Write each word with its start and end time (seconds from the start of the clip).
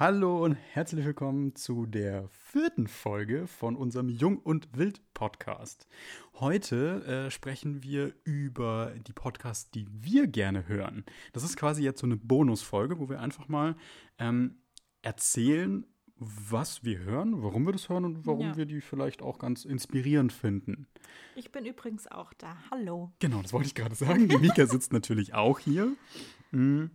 Hallo 0.00 0.44
und 0.44 0.54
herzlich 0.54 1.04
willkommen 1.04 1.56
zu 1.56 1.84
der 1.84 2.28
vierten 2.28 2.86
Folge 2.86 3.48
von 3.48 3.74
unserem 3.74 4.08
Jung 4.08 4.38
und 4.38 4.68
Wild 4.78 5.00
Podcast. 5.12 5.88
Heute 6.34 7.04
äh, 7.04 7.30
sprechen 7.32 7.82
wir 7.82 8.14
über 8.22 8.92
die 9.08 9.12
Podcasts, 9.12 9.72
die 9.72 9.88
wir 9.90 10.28
gerne 10.28 10.68
hören. 10.68 11.04
Das 11.32 11.42
ist 11.42 11.56
quasi 11.56 11.82
jetzt 11.82 11.98
so 11.98 12.06
eine 12.06 12.16
Bonusfolge, 12.16 13.00
wo 13.00 13.08
wir 13.08 13.18
einfach 13.20 13.48
mal 13.48 13.74
ähm, 14.20 14.58
erzählen, 15.02 15.84
was 16.14 16.84
wir 16.84 17.00
hören, 17.00 17.42
warum 17.42 17.66
wir 17.66 17.72
das 17.72 17.88
hören 17.88 18.04
und 18.04 18.24
warum 18.24 18.50
Ja. 18.50 18.56
wir 18.56 18.66
die 18.66 18.80
vielleicht 18.80 19.20
auch 19.20 19.40
ganz 19.40 19.64
inspirierend 19.64 20.32
finden. 20.32 20.86
Ich 21.34 21.50
bin 21.50 21.66
übrigens 21.66 22.06
auch 22.06 22.32
da. 22.34 22.56
Hallo. 22.70 23.10
Genau, 23.18 23.42
das 23.42 23.52
wollte 23.52 23.66
ich 23.66 23.74
gerade 23.74 23.96
sagen. 23.96 24.28
Die 24.28 24.38
Mika 24.38 24.64
sitzt 24.66 24.92
natürlich 24.92 25.34
auch 25.34 25.58
hier. 25.58 25.92
Mm. 26.50 26.86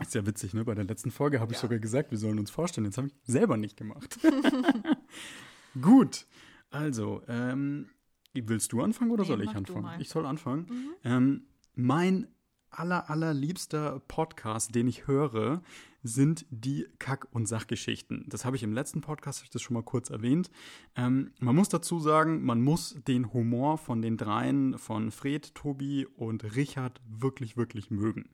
Ist 0.00 0.14
ja 0.14 0.26
witzig, 0.26 0.54
ne? 0.54 0.64
Bei 0.64 0.74
der 0.74 0.84
letzten 0.84 1.10
Folge 1.10 1.40
habe 1.40 1.52
ich 1.52 1.58
Ja. 1.58 1.62
sogar 1.62 1.78
gesagt, 1.78 2.10
wir 2.10 2.18
sollen 2.18 2.38
uns 2.38 2.50
vorstellen. 2.50 2.86
Jetzt 2.86 2.96
habe 2.98 3.08
ich 3.08 3.14
selber 3.24 3.56
nicht 3.56 3.76
gemacht. 3.76 4.18
Gut, 5.80 6.26
also, 6.70 7.22
ähm, 7.28 7.88
willst 8.32 8.72
du 8.72 8.80
anfangen 8.82 9.10
oder 9.10 9.22
Nee, 9.22 9.28
soll 9.28 9.42
ich 9.42 9.50
anfangen? 9.54 10.00
Ich 10.00 10.08
soll 10.08 10.26
anfangen. 10.26 10.66
Mhm. 10.68 10.90
Ähm, 11.04 11.42
mein 11.74 12.26
aller, 12.70 13.10
allerliebster 13.10 14.00
Podcast, 14.06 14.74
den 14.74 14.86
ich 14.88 15.06
höre, 15.08 15.62
sind 16.02 16.46
die 16.50 16.86
Kack- 16.98 17.26
und 17.32 17.46
Sachgeschichten. 17.46 18.24
Das 18.28 18.44
habe 18.44 18.56
ich 18.56 18.62
im 18.62 18.72
letzten 18.72 19.00
Podcast, 19.00 19.40
habe 19.40 19.44
ich 19.46 19.50
das 19.50 19.60
schon 19.62 19.74
mal 19.74 19.82
kurz 19.82 20.08
erwähnt. 20.08 20.50
Ähm, 20.96 21.32
man 21.40 21.54
muss 21.56 21.68
dazu 21.68 21.98
sagen, 22.00 22.42
man 22.44 22.62
muss 22.62 22.96
den 23.06 23.32
Humor 23.32 23.76
von 23.76 24.00
den 24.00 24.16
dreien, 24.16 24.78
von 24.78 25.10
Fred, 25.10 25.54
Tobi 25.54 26.06
und 26.06 26.56
Richard 26.56 27.00
wirklich, 27.06 27.56
wirklich 27.56 27.90
mögen. 27.90 28.30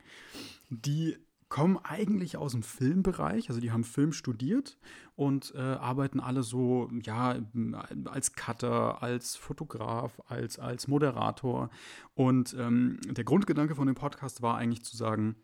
Die 0.68 1.16
kommen 1.48 1.78
eigentlich 1.78 2.36
aus 2.36 2.52
dem 2.52 2.62
Filmbereich, 2.62 3.48
also 3.48 3.60
die 3.60 3.70
haben 3.70 3.84
Film 3.84 4.12
studiert 4.12 4.78
und 5.14 5.54
äh, 5.54 5.58
arbeiten 5.58 6.18
alle 6.18 6.42
so, 6.42 6.90
ja, 7.04 7.38
als 8.06 8.32
Cutter, 8.32 9.02
als 9.02 9.36
Fotograf, 9.36 10.20
als, 10.26 10.58
als 10.58 10.88
Moderator. 10.88 11.70
Und 12.14 12.54
ähm, 12.58 12.98
der 13.08 13.24
Grundgedanke 13.24 13.76
von 13.76 13.86
dem 13.86 13.94
Podcast 13.94 14.42
war 14.42 14.56
eigentlich 14.56 14.84
zu 14.84 14.96
sagen, 14.96 15.36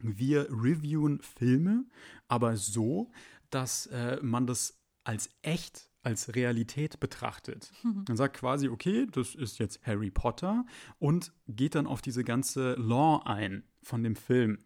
wir 0.00 0.48
reviewen 0.50 1.20
Filme, 1.22 1.84
aber 2.28 2.56
so, 2.56 3.10
dass 3.50 3.86
äh, 3.86 4.18
man 4.22 4.46
das 4.46 4.78
als 5.04 5.30
echt, 5.42 5.88
als 6.02 6.34
Realität 6.34 7.00
betrachtet. 7.00 7.72
Man 7.82 8.16
sagt 8.16 8.36
quasi, 8.36 8.68
okay, 8.68 9.06
das 9.10 9.34
ist 9.34 9.58
jetzt 9.58 9.84
Harry 9.86 10.10
Potter 10.10 10.64
und 10.98 11.32
geht 11.48 11.74
dann 11.74 11.86
auf 11.86 12.02
diese 12.02 12.22
ganze 12.22 12.74
Law 12.74 13.22
ein 13.24 13.64
von 13.82 14.02
dem 14.02 14.14
Film, 14.14 14.58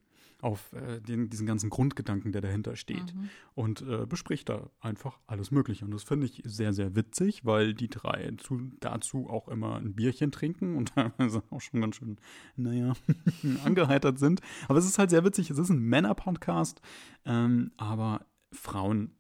auf 0.42 0.72
äh, 0.72 1.00
den, 1.00 1.30
diesen 1.30 1.46
ganzen 1.46 1.70
Grundgedanken, 1.70 2.32
der 2.32 2.42
dahinter 2.42 2.76
steht 2.76 3.14
Mhm. 3.14 3.30
und 3.54 3.82
äh, 3.82 4.06
bespricht 4.06 4.48
da 4.48 4.68
einfach 4.80 5.18
alles 5.26 5.50
Mögliche. 5.52 5.84
Und 5.84 5.92
das 5.92 6.02
finde 6.02 6.26
ich 6.26 6.42
sehr, 6.44 6.72
sehr 6.72 6.94
witzig, 6.96 7.44
weil 7.44 7.74
die 7.74 7.88
drei 7.88 8.32
zu, 8.38 8.60
dazu 8.80 9.30
auch 9.30 9.48
immer 9.48 9.76
ein 9.76 9.94
Bierchen 9.94 10.32
trinken 10.32 10.76
und 10.76 10.88
teilweise 10.94 11.42
auch 11.50 11.60
schon 11.60 11.80
ganz 11.80 11.96
schön, 11.96 12.18
naja, 12.56 12.92
angeheitert 13.64 14.18
sind. 14.18 14.40
Aber 14.68 14.78
es 14.78 14.84
ist 14.84 14.98
halt 14.98 15.10
sehr 15.10 15.24
witzig. 15.24 15.48
Es 15.48 15.58
ist 15.58 15.70
ein 15.70 15.78
Männer-Podcast, 15.78 16.82
ähm, 17.24 17.70
aber 17.76 18.26
Frauen 18.53 19.14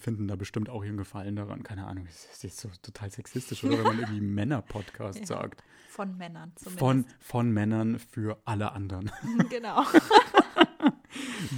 finden 0.00 0.26
da 0.28 0.36
bestimmt 0.36 0.68
auch 0.68 0.82
ihren 0.84 0.96
Gefallen 0.96 1.36
daran. 1.36 1.62
Keine 1.62 1.86
Ahnung, 1.86 2.06
es 2.08 2.24
ist 2.32 2.42
jetzt 2.42 2.58
so 2.58 2.68
total 2.82 3.10
sexistisch, 3.10 3.62
oder 3.64 3.78
wenn 3.78 3.84
man 3.84 3.98
irgendwie 4.00 4.20
Männer-Podcast 4.20 5.20
Ja. 5.20 5.26
sagt. 5.26 5.62
Von 5.88 6.16
Männern 6.16 6.52
zumindest. 6.56 6.78
Von, 6.80 7.04
von 7.20 7.50
Männern 7.52 7.98
für 8.00 8.38
alle 8.44 8.72
anderen. 8.72 9.10
genau. 9.50 9.84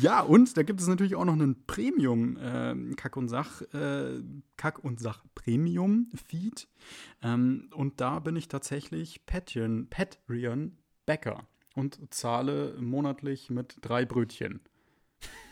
Ja, 0.02 0.20
und 0.20 0.56
da 0.58 0.62
gibt 0.62 0.80
es 0.80 0.86
natürlich 0.86 1.14
auch 1.14 1.24
noch 1.24 1.32
einen 1.32 1.64
Premium 1.66 2.36
ähm, 2.40 2.94
Kack 2.96 3.16
und 3.16 3.28
Sach 3.28 3.62
äh, 3.72 4.20
Kack 4.58 4.84
und 4.84 5.00
Sach 5.00 5.24
Premium 5.34 6.10
Feed. 6.14 6.68
Ähm, 7.22 7.70
und 7.74 8.00
da 8.00 8.18
bin 8.18 8.36
ich 8.36 8.48
tatsächlich 8.48 9.24
Patreon, 9.24 9.88
Patreon 9.88 10.76
Bäcker 11.06 11.46
und 11.74 11.98
zahle 12.12 12.76
monatlich 12.80 13.48
mit 13.48 13.78
drei 13.80 14.04
Brötchen. 14.04 14.60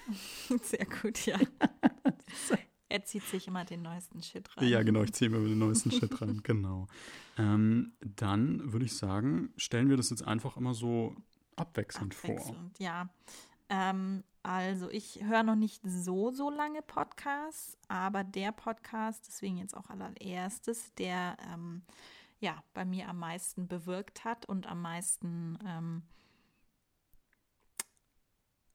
Sehr 0.63 0.87
gut, 0.87 1.27
ja. 1.27 1.39
Er 2.91 3.05
zieht 3.05 3.25
sich 3.25 3.49
immer 3.49 3.65
den 3.65 3.83
neuesten 3.83 4.23
Shit 4.23 4.57
rein. 4.57 4.69
Ja, 4.69 4.85
genau, 4.85 5.03
ich 5.03 5.13
ziehe 5.15 5.29
mir 5.29 5.41
den 5.41 5.59
neuesten 5.59 5.91
Shit 5.91 6.21
rein, 6.23 6.41
genau. 6.45 6.87
Ähm, 7.37 7.95
dann 8.01 8.73
würde 8.73 8.85
ich 8.85 8.97
sagen, 8.97 9.53
stellen 9.57 9.89
wir 9.89 9.97
das 9.97 10.11
jetzt 10.11 10.23
einfach 10.23 10.57
immer 10.57 10.75
so 10.75 11.17
abwechselnd, 11.57 12.15
vor. 12.15 12.31
Abwechselnd, 12.31 12.79
ja. 12.79 13.09
Ähm, 13.69 14.23
also 14.45 14.91
ich 14.91 15.25
höre 15.25 15.43
noch 15.43 15.57
nicht 15.57 15.81
so, 15.85 16.31
so 16.31 16.51
lange 16.51 16.83
Podcasts, 16.83 17.77
aber 17.89 18.23
der 18.23 18.53
Podcast, 18.53 19.27
deswegen 19.27 19.57
jetzt 19.57 19.77
auch 19.77 19.91
allererstes, 19.91 20.93
der 20.95 21.37
ähm, 21.53 21.83
ja 22.39 22.63
bei 22.75 22.85
mir 22.85 23.09
am 23.09 23.19
meisten 23.19 23.67
bewirkt 23.67 24.25
hat 24.25 24.47
und 24.47 24.67
am 24.69 24.83
meisten 24.83 25.59
ähm, 25.67 26.03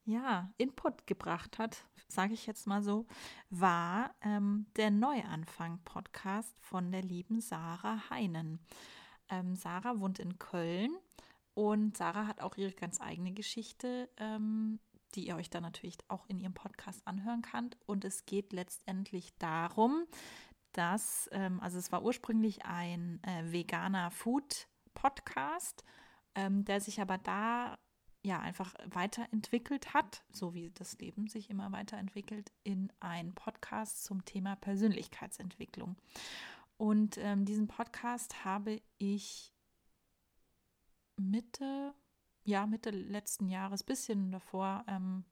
ja, 0.06 0.52
Input 0.58 1.08
gebracht 1.08 1.60
hat, 1.60 1.86
sage 2.08 2.34
ich 2.34 2.46
jetzt 2.48 2.68
mal 2.68 2.82
so, 2.82 3.06
war 3.50 4.16
ähm, 4.22 4.66
der 4.76 4.92
Neuanfang-Podcast 4.92 6.56
von 6.62 6.92
der 6.92 7.04
lieben 7.04 7.42
Sarah 7.42 8.10
Heinen. 8.10 8.60
Ähm, 9.30 9.56
Sarah 9.56 10.00
wohnt 10.00 10.20
in 10.20 10.40
Köln 10.40 10.98
und 11.54 11.98
Sarah 11.98 12.26
hat 12.26 12.42
auch 12.42 12.58
ihre 12.58 12.72
ganz 12.72 13.00
eigene 13.02 13.34
Geschichte, 13.34 14.10
ähm, 14.18 14.80
die 15.16 15.28
ihr 15.28 15.36
euch 15.36 15.50
dann 15.50 15.64
natürlich 15.64 15.98
auch 16.08 16.26
in 16.28 16.40
ihrem 16.40 16.54
Podcast 16.54 17.06
anhören 17.06 17.42
könnt. 17.42 17.78
Und 17.86 18.06
es 18.06 18.26
geht 18.26 18.54
letztendlich 18.54 19.36
darum, 19.38 20.06
dass, 20.72 21.30
ähm, 21.31 21.60
also 21.60 21.78
es 21.78 21.92
war 21.92 22.04
ursprünglich 22.04 22.66
ein 22.66 23.22
äh, 23.24 23.52
veganer 23.52 24.12
Food-Podcast, 24.12 25.84
ähm, 26.36 26.64
der 26.66 26.80
sich 26.80 27.02
aber 27.02 27.18
da 27.18 27.78
ja 28.22 28.40
einfach 28.40 28.74
weiterentwickelt 28.85 29.94
hat, 29.94 30.24
so 30.31 30.53
wie 30.53 30.72
das 30.72 30.97
Leben 31.00 31.28
sich 31.28 31.50
immer 31.50 31.72
weiterentwickelt, 31.72 32.52
in 32.63 32.91
einen 33.00 33.34
Podcast 33.34 34.03
zum 34.03 34.25
Thema 34.25 34.56
Persönlichkeitsentwicklung. 34.57 35.96
Und 36.78 37.18
ähm, 37.18 37.46
diesen 37.46 37.68
Podcast 37.68 38.46
habe 38.46 38.81
ich 38.97 39.53
Mitte, 41.18 41.94
ja, 42.44 42.66
Mitte 42.66 42.90
letzten 42.91 43.47
Jahres, 43.47 43.84
bisschen 43.84 44.31
davor, 44.31 44.84
ähm, 44.88 45.25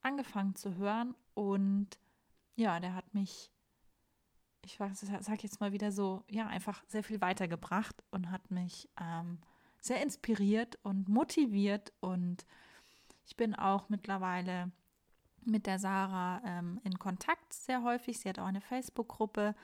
angefangen 0.00 0.54
zu 0.54 0.76
hören. 0.76 1.14
Und 1.34 1.98
ja, 2.56 2.80
der 2.80 2.94
hat 2.94 3.14
mich, 3.14 3.50
ich 4.62 4.76
sage 4.76 5.42
jetzt 5.42 5.60
mal 5.60 5.72
wieder 5.72 5.92
so, 5.92 6.24
ja, 6.28 6.46
einfach 6.46 6.84
sehr 6.88 7.04
viel 7.04 7.20
weitergebracht 7.20 8.02
und 8.10 8.30
hat 8.30 8.50
mich 8.50 8.88
ähm, 9.00 9.40
sehr 9.84 10.02
inspiriert 10.02 10.78
und 10.82 11.08
motiviert. 11.08 11.92
Und 12.00 12.46
ich 13.26 13.36
bin 13.36 13.54
auch 13.54 13.90
mittlerweile 13.90 14.72
mit 15.44 15.66
der 15.66 15.78
Sarah 15.78 16.40
ähm, 16.44 16.80
in 16.84 16.98
Kontakt 16.98 17.52
sehr 17.52 17.82
häufig. 17.82 18.18
Sie 18.18 18.28
hat 18.28 18.38
auch 18.38 18.46
eine 18.46 18.62
Facebook-Gruppe. 18.62 19.54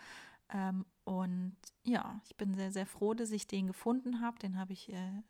Ähm, 0.52 0.84
und 1.04 1.56
ja, 1.84 2.20
ich 2.26 2.36
bin 2.36 2.54
sehr, 2.54 2.70
sehr 2.70 2.86
froh, 2.86 3.14
dass 3.14 3.30
ich 3.30 3.46
den 3.46 3.66
gefunden 3.66 4.20
habe. 4.20 4.38
Den 4.38 4.58
habe 4.58 4.74
ich 4.74 4.92
äh, 4.92 5.22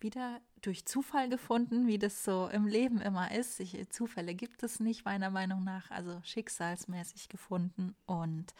wieder 0.00 0.40
durch 0.62 0.86
Zufall 0.86 1.28
gefunden, 1.28 1.86
wie 1.86 1.98
das 1.98 2.24
so 2.24 2.48
im 2.48 2.66
Leben 2.66 3.02
immer 3.02 3.30
ist. 3.32 3.60
Ich, 3.60 3.90
Zufälle 3.90 4.34
gibt 4.34 4.62
es 4.62 4.80
nicht, 4.80 5.04
meiner 5.04 5.28
Meinung 5.28 5.62
nach. 5.62 5.90
Also 5.90 6.20
schicksalsmäßig 6.22 7.28
gefunden. 7.28 7.94
Und 8.06 8.54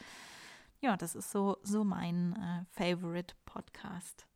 ja, 0.82 0.98
das 0.98 1.14
ist 1.14 1.30
so, 1.30 1.56
so 1.62 1.82
mein 1.82 2.36
äh, 2.36 2.64
Favorite 2.72 3.34
Podcast. 3.46 4.27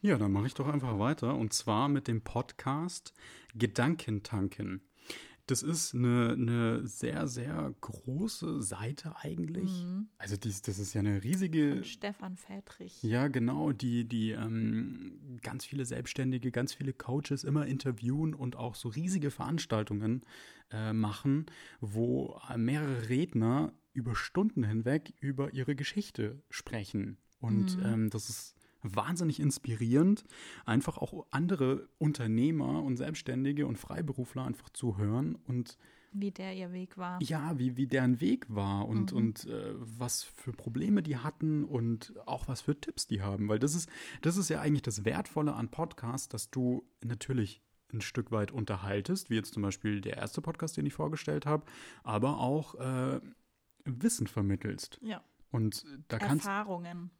Ja, 0.00 0.16
dann 0.16 0.32
mache 0.32 0.46
ich 0.46 0.54
doch 0.54 0.68
einfach 0.68 0.98
weiter 0.98 1.34
und 1.36 1.52
zwar 1.52 1.88
mit 1.88 2.06
dem 2.08 2.22
Podcast 2.22 3.12
Gedankentanken. 3.54 4.82
Das 5.46 5.62
ist 5.62 5.94
eine, 5.94 6.32
eine 6.34 6.86
sehr, 6.86 7.26
sehr 7.26 7.74
große 7.80 8.62
Seite 8.62 9.16
eigentlich. 9.16 9.82
Mhm. 9.82 10.08
Also 10.18 10.36
dies, 10.36 10.60
das 10.60 10.78
ist 10.78 10.92
ja 10.92 11.00
eine 11.00 11.24
riesige, 11.24 11.76
Von 11.76 11.84
Stefan 11.84 12.36
Fädrich. 12.36 13.02
ja 13.02 13.28
genau, 13.28 13.72
die, 13.72 14.04
die 14.06 14.32
ähm, 14.32 15.38
ganz 15.42 15.64
viele 15.64 15.86
Selbstständige, 15.86 16.50
ganz 16.50 16.74
viele 16.74 16.92
Coaches 16.92 17.44
immer 17.44 17.66
interviewen 17.66 18.34
und 18.34 18.56
auch 18.56 18.74
so 18.74 18.90
riesige 18.90 19.30
Veranstaltungen 19.30 20.20
äh, 20.70 20.92
machen, 20.92 21.46
wo 21.80 22.38
mehrere 22.56 23.08
Redner 23.08 23.72
über 23.94 24.14
Stunden 24.14 24.64
hinweg 24.64 25.14
über 25.18 25.54
ihre 25.54 25.74
Geschichte 25.74 26.42
sprechen. 26.50 27.16
Und 27.40 27.78
Mhm. 27.78 27.84
ähm, 27.86 28.10
das 28.10 28.28
ist 28.28 28.54
wahnsinnig 28.82 29.40
inspirierend, 29.40 30.24
einfach 30.64 30.98
auch 30.98 31.26
andere 31.30 31.88
Unternehmer 31.98 32.82
und 32.82 32.96
Selbstständige 32.96 33.66
und 33.66 33.76
Freiberufler 33.78 34.44
einfach 34.44 34.70
zu 34.70 34.96
hören 34.98 35.34
und 35.46 35.76
Wie 36.12 36.30
der 36.30 36.54
ihr 36.54 36.72
Weg 36.72 36.96
war. 36.96 37.20
ja, 37.22 37.58
wie, 37.58 37.76
wie 37.76 37.86
deren 37.86 38.20
Weg 38.20 38.46
war 38.48 38.86
und, 38.88 39.12
Mhm. 39.12 39.18
und 39.18 39.46
äh, 39.46 39.74
was 39.76 40.22
für 40.22 40.52
Probleme 40.52 41.02
die 41.02 41.16
hatten 41.18 41.64
und 41.64 42.14
auch 42.26 42.48
was 42.48 42.60
für 42.62 42.80
Tipps 42.80 43.06
die 43.06 43.20
haben. 43.22 43.48
Weil 43.48 43.58
das 43.58 43.74
ist, 43.74 43.88
das 44.22 44.36
ist 44.36 44.48
ja 44.48 44.60
eigentlich 44.60 44.82
das 44.82 45.04
Wertvolle 45.04 45.54
an 45.54 45.68
Podcasts, 45.70 46.28
dass 46.28 46.50
du 46.50 46.84
natürlich 47.04 47.60
ein 47.92 48.00
Stück 48.02 48.30
weit 48.32 48.52
unterhaltest, 48.52 49.30
wie 49.30 49.34
jetzt 49.36 49.54
zum 49.54 49.62
Beispiel 49.62 50.00
der 50.02 50.18
erste 50.18 50.40
Podcast, 50.42 50.76
den 50.76 50.84
ich 50.86 50.92
vorgestellt 50.94 51.46
habe, 51.46 51.64
aber 52.04 52.38
auch 52.38 52.74
äh, 52.76 53.20
Wissen 53.84 54.26
vermittelst. 54.26 54.98
Ja. 55.02 55.22
Und 55.50 55.86
da 56.08 56.18
kannst 56.18 56.44
Erfahrungen. 56.46 57.10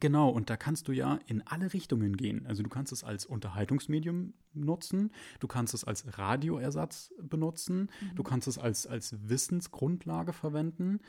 Genau, 0.00 0.28
und 0.30 0.48
da 0.50 0.56
kannst 0.56 0.88
du 0.88 0.92
ja 0.92 1.18
in 1.26 1.42
alle 1.46 1.72
Richtungen 1.72 2.16
gehen. 2.16 2.46
Also 2.46 2.62
du 2.62 2.70
kannst 2.70 2.92
es 2.92 3.04
als 3.04 3.26
Unterhaltungsmedium 3.26 4.32
nutzen, 4.54 5.10
du 5.40 5.46
kannst 5.48 5.74
es 5.74 5.84
als 5.84 6.18
Radioersatz 6.18 7.12
benutzen, 7.20 7.90
Mhm. 8.00 8.14
du 8.14 8.22
kannst 8.22 8.48
es 8.48 8.58
als, 8.58 8.86
als 8.86 9.16
Wissensgrundlage 9.28 10.32
verwenden. 10.32 11.00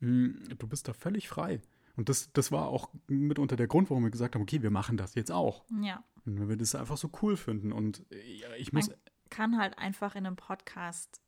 Mm, 0.00 0.30
Du 0.58 0.66
bist 0.66 0.88
da 0.88 0.92
völlig 0.92 1.28
frei. 1.28 1.60
Und 1.96 2.08
das, 2.08 2.32
das 2.32 2.50
war 2.52 2.68
auch 2.68 2.90
mitunter 3.08 3.56
der 3.56 3.66
Grund, 3.66 3.90
warum 3.90 4.04
wir 4.04 4.10
gesagt 4.10 4.34
haben, 4.34 4.42
okay, 4.42 4.62
wir 4.62 4.70
machen 4.70 4.96
das 4.96 5.14
jetzt 5.14 5.30
auch. 5.32 5.64
Ja. 5.82 6.02
Und 6.24 6.38
weil 6.40 6.48
wir 6.50 6.56
das 6.56 6.74
einfach 6.74 6.96
so 6.96 7.10
cool 7.22 7.36
finden. 7.36 7.72
Und 7.72 8.04
ja, 8.10 8.48
ich 8.58 8.72
muss, 8.72 8.88
Man 8.88 8.96
kann 9.28 9.58
halt 9.58 9.76
einfach 9.78 10.14
in 10.14 10.26
einem 10.26 10.36
Podcast 10.36 11.20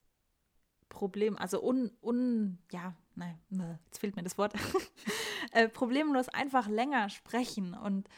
Problem, 0.88 1.36
also 1.38 1.62
un, 1.62 1.90
un 2.02 2.58
ja, 2.70 2.94
nein, 3.16 3.38
ne, 3.50 3.78
jetzt 3.86 3.98
fehlt 3.98 4.16
mir 4.16 4.22
das 4.22 4.38
Wort, 4.38 4.54
äh, 5.52 5.68
problemlos 5.68 6.28
einfach 6.28 6.68
länger 6.68 7.08
sprechen 7.10 7.74
und 7.74 8.08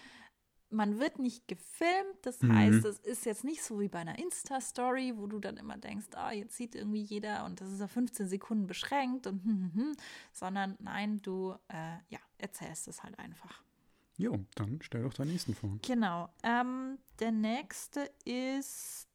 man 0.70 0.98
wird 0.98 1.20
nicht 1.20 1.46
gefilmt, 1.46 2.18
das 2.22 2.42
Mhm. 2.42 2.52
heißt, 2.52 2.84
es 2.84 2.98
ist 2.98 3.26
jetzt 3.26 3.44
nicht 3.44 3.62
so 3.62 3.78
wie 3.78 3.88
bei 3.88 4.00
einer 4.00 4.18
Insta-Story, 4.18 5.12
wo 5.16 5.28
du 5.28 5.38
dann 5.38 5.56
immer 5.56 5.76
denkst, 5.76 6.06
ah, 6.16 6.32
jetzt 6.32 6.56
sieht 6.56 6.74
irgendwie 6.74 7.02
jeder 7.02 7.44
und 7.44 7.60
das 7.60 7.70
ist 7.70 7.80
auf 7.80 7.92
15 7.92 8.26
Sekunden 8.26 8.66
beschränkt 8.66 9.26
und 9.28 9.44
hm, 9.44 9.70
hm, 9.72 9.74
hm, 9.74 9.92
sondern 10.32 10.76
nein, 10.80 11.22
du, 11.22 11.54
äh, 11.68 11.98
ja, 12.08 12.18
erzählst 12.38 12.88
es 12.88 13.02
halt 13.04 13.16
einfach. 13.20 13.62
jo, 14.16 14.44
dann 14.56 14.80
stell 14.82 15.02
doch 15.02 15.14
deinen 15.14 15.30
nächsten 15.32 15.54
vor. 15.54 15.78
Genau. 15.82 16.28
Ähm, 16.42 16.98
der 17.20 17.30
nächste 17.30 18.10
ist, 18.24 19.06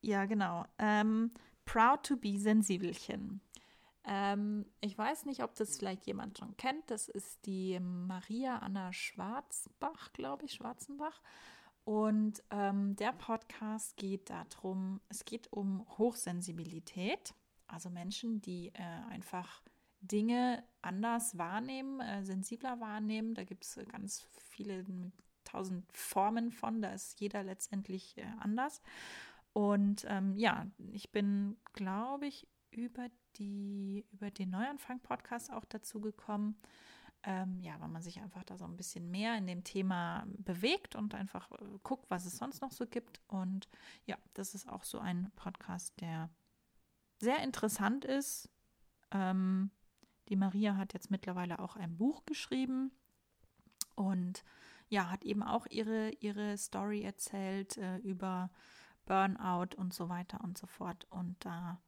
ja 0.00 0.24
genau, 0.24 0.64
ähm, 0.78 1.32
Proud 1.66 2.02
to 2.02 2.16
be 2.16 2.38
Sensibelchen. 2.38 3.42
Ähm, 4.08 4.64
ich 4.80 4.96
weiß 4.96 5.26
nicht, 5.26 5.42
ob 5.42 5.54
das 5.54 5.76
vielleicht 5.76 6.06
jemand 6.06 6.38
schon 6.38 6.56
kennt. 6.56 6.90
Das 6.90 7.08
ist 7.08 7.44
die 7.44 7.78
Maria 7.78 8.58
Anna 8.58 8.92
Schwarzbach, 8.92 10.12
glaube 10.14 10.46
ich, 10.46 10.54
Schwarzenbach. 10.54 11.20
Und 11.84 12.42
ähm, 12.50 12.96
der 12.96 13.12
Podcast 13.12 13.96
geht 13.96 14.30
darum, 14.30 15.00
es 15.08 15.24
geht 15.24 15.52
um 15.52 15.86
Hochsensibilität, 15.98 17.34
also 17.66 17.90
Menschen, 17.90 18.40
die 18.40 18.68
äh, 18.74 19.10
einfach 19.10 19.62
Dinge 20.00 20.64
anders 20.80 21.36
wahrnehmen, 21.36 22.00
äh, 22.00 22.24
sensibler 22.24 22.80
wahrnehmen. 22.80 23.34
Da 23.34 23.44
gibt 23.44 23.64
es 23.64 23.76
äh, 23.76 23.84
ganz 23.84 24.26
viele 24.38 24.84
tausend 25.44 25.84
Formen 25.92 26.50
von, 26.50 26.80
da 26.80 26.92
ist 26.92 27.20
jeder 27.20 27.42
letztendlich 27.42 28.16
äh, 28.16 28.24
anders. 28.38 28.80
Und 29.52 30.06
ähm, 30.08 30.36
ja, 30.36 30.66
ich 30.92 31.10
bin, 31.10 31.56
glaube 31.72 32.26
ich, 32.26 32.46
über, 32.70 33.08
die, 33.38 34.06
über 34.12 34.30
den 34.30 34.50
Neuanfang-Podcast 34.50 35.52
auch 35.52 35.64
dazu 35.64 36.00
gekommen. 36.00 36.56
Ähm, 37.24 37.58
ja, 37.60 37.80
weil 37.80 37.88
man 37.88 38.02
sich 38.02 38.20
einfach 38.20 38.44
da 38.44 38.56
so 38.56 38.64
ein 38.64 38.76
bisschen 38.76 39.10
mehr 39.10 39.36
in 39.36 39.46
dem 39.46 39.64
Thema 39.64 40.24
bewegt 40.38 40.94
und 40.94 41.14
einfach 41.14 41.50
äh, 41.52 41.64
guckt, 41.82 42.08
was 42.10 42.24
es 42.26 42.36
sonst 42.36 42.62
noch 42.62 42.70
so 42.70 42.86
gibt. 42.86 43.20
Und 43.26 43.68
ja, 44.06 44.16
das 44.34 44.54
ist 44.54 44.68
auch 44.68 44.84
so 44.84 45.00
ein 45.00 45.32
Podcast, 45.34 46.00
der 46.00 46.30
sehr 47.18 47.42
interessant 47.42 48.04
ist. 48.04 48.48
Ähm, 49.10 49.70
die 50.28 50.36
Maria 50.36 50.76
hat 50.76 50.92
jetzt 50.92 51.10
mittlerweile 51.10 51.58
auch 51.58 51.76
ein 51.76 51.96
Buch 51.96 52.24
geschrieben 52.24 52.92
und 53.96 54.44
ja, 54.88 55.10
hat 55.10 55.24
eben 55.24 55.42
auch 55.42 55.66
ihre, 55.66 56.10
ihre 56.20 56.56
Story 56.56 57.02
erzählt 57.02 57.76
äh, 57.78 57.98
über 57.98 58.50
Burnout 59.06 59.76
und 59.76 59.92
so 59.92 60.08
weiter 60.08 60.40
und 60.42 60.56
so 60.56 60.66
fort. 60.66 61.06
Und 61.10 61.44
da, 61.44 61.80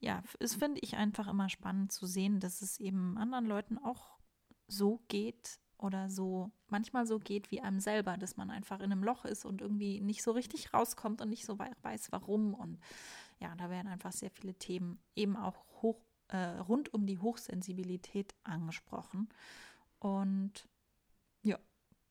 ja, 0.00 0.22
es 0.40 0.54
finde 0.54 0.80
ich 0.82 0.96
einfach 0.96 1.26
immer 1.28 1.48
spannend 1.48 1.92
zu 1.92 2.06
sehen, 2.06 2.40
dass 2.40 2.62
es 2.62 2.78
eben 2.78 3.16
anderen 3.18 3.46
Leuten 3.46 3.78
auch 3.78 4.18
so 4.68 5.00
geht 5.08 5.58
oder 5.78 6.08
so, 6.08 6.50
manchmal 6.68 7.06
so 7.06 7.18
geht 7.18 7.50
wie 7.50 7.60
einem 7.60 7.80
selber, 7.80 8.16
dass 8.16 8.36
man 8.36 8.50
einfach 8.50 8.78
in 8.80 8.92
einem 8.92 9.04
Loch 9.04 9.24
ist 9.24 9.44
und 9.44 9.60
irgendwie 9.60 10.00
nicht 10.00 10.22
so 10.22 10.32
richtig 10.32 10.72
rauskommt 10.72 11.20
und 11.20 11.28
nicht 11.28 11.44
so 11.44 11.58
wei- 11.58 11.72
weiß, 11.82 12.12
warum. 12.12 12.54
Und 12.54 12.78
ja, 13.38 13.54
da 13.56 13.70
werden 13.70 13.88
einfach 13.88 14.12
sehr 14.12 14.30
viele 14.30 14.54
Themen 14.54 14.98
eben 15.14 15.36
auch 15.36 15.64
hoch, 15.82 16.00
äh, 16.28 16.58
rund 16.60 16.92
um 16.94 17.06
die 17.06 17.18
Hochsensibilität 17.18 18.34
angesprochen. 18.44 19.28
Und 19.98 20.68
ja, 21.42 21.58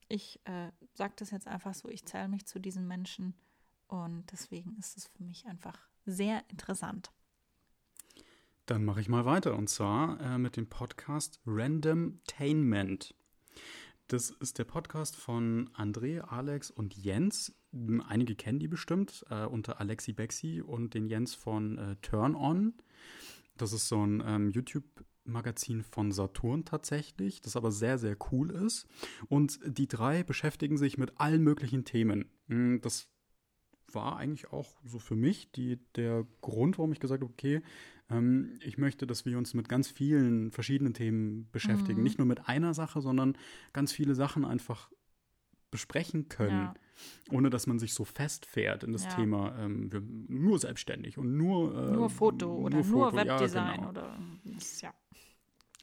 ich 0.08 0.40
äh, 0.44 0.70
sage 0.94 1.14
das 1.16 1.30
jetzt 1.30 1.48
einfach 1.48 1.74
so, 1.74 1.88
ich 1.88 2.04
zähle 2.04 2.28
mich 2.28 2.46
zu 2.46 2.60
diesen 2.60 2.86
Menschen 2.86 3.34
und 3.88 4.30
deswegen 4.32 4.76
ist 4.76 4.96
es 4.96 5.06
für 5.08 5.24
mich 5.24 5.46
einfach 5.46 5.78
sehr 6.04 6.48
interessant. 6.50 7.10
Dann 8.66 8.84
mache 8.84 9.00
ich 9.00 9.08
mal 9.08 9.24
weiter 9.24 9.56
und 9.56 9.68
zwar 9.70 10.20
äh, 10.20 10.38
mit 10.38 10.56
dem 10.56 10.68
Podcast 10.68 11.40
Randomtainment. 11.46 13.14
Das 14.08 14.30
ist 14.30 14.58
der 14.58 14.64
Podcast 14.64 15.14
von 15.14 15.70
André, 15.74 16.18
Alex 16.20 16.72
und 16.72 16.96
Jens. 16.96 17.54
Einige 18.08 18.34
kennen 18.34 18.58
die 18.58 18.66
bestimmt, 18.66 19.24
äh, 19.30 19.44
unter 19.44 19.80
Alexi 19.80 20.12
Bexi 20.12 20.62
und 20.62 20.94
den 20.94 21.06
Jens 21.06 21.34
von 21.36 21.78
äh, 21.78 21.96
Turn 22.02 22.34
On. 22.34 22.74
Das 23.56 23.72
ist 23.72 23.86
so 23.86 24.04
ein 24.04 24.20
ähm, 24.26 24.50
YouTube-Magazin 24.50 25.84
von 25.84 26.10
Saturn 26.10 26.64
tatsächlich, 26.64 27.40
das 27.40 27.54
aber 27.54 27.70
sehr, 27.70 27.98
sehr 27.98 28.16
cool 28.32 28.50
ist. 28.50 28.88
Und 29.28 29.60
die 29.64 29.86
drei 29.86 30.24
beschäftigen 30.24 30.76
sich 30.76 30.98
mit 30.98 31.20
allen 31.20 31.42
möglichen 31.42 31.84
Themen. 31.84 32.30
Mm, 32.48 32.78
Das 32.80 33.08
war 33.92 34.16
eigentlich 34.16 34.52
auch 34.52 34.76
so 34.84 34.98
für 34.98 35.14
mich 35.14 35.52
die, 35.52 35.78
der 35.94 36.26
Grund, 36.40 36.78
warum 36.78 36.92
ich 36.92 37.00
gesagt 37.00 37.22
habe, 37.22 37.32
okay, 37.32 37.62
ähm, 38.10 38.58
ich 38.60 38.78
möchte, 38.78 39.06
dass 39.06 39.24
wir 39.24 39.38
uns 39.38 39.54
mit 39.54 39.68
ganz 39.68 39.88
vielen 39.90 40.50
verschiedenen 40.52 40.94
Themen 40.94 41.48
beschäftigen. 41.52 41.98
Mhm. 41.98 42.04
Nicht 42.04 42.18
nur 42.18 42.26
mit 42.26 42.48
einer 42.48 42.74
Sache, 42.74 43.00
sondern 43.00 43.36
ganz 43.72 43.92
viele 43.92 44.14
Sachen 44.14 44.44
einfach 44.44 44.90
besprechen 45.70 46.28
können, 46.28 46.50
Ja. 46.70 46.74
ohne 47.30 47.50
dass 47.50 47.66
man 47.66 47.78
sich 47.78 47.92
so 47.92 48.04
festfährt 48.04 48.84
in 48.84 48.92
das 48.92 49.04
Ja. 49.04 49.10
Thema, 49.10 49.58
ähm, 49.58 49.90
nur 50.28 50.58
selbstständig 50.58 51.18
und 51.18 51.36
nur, 51.36 51.74
äh, 51.88 51.92
Nur 51.92 52.08
Foto 52.08 52.54
oder 52.54 52.76
nur, 52.76 52.84
Foto, 53.10 53.16
ja, 53.18 53.24
Webdesign 53.26 53.76
genau. 53.78 53.88
oder 53.90 54.18
das, 54.44 54.80
ja. 54.80 54.94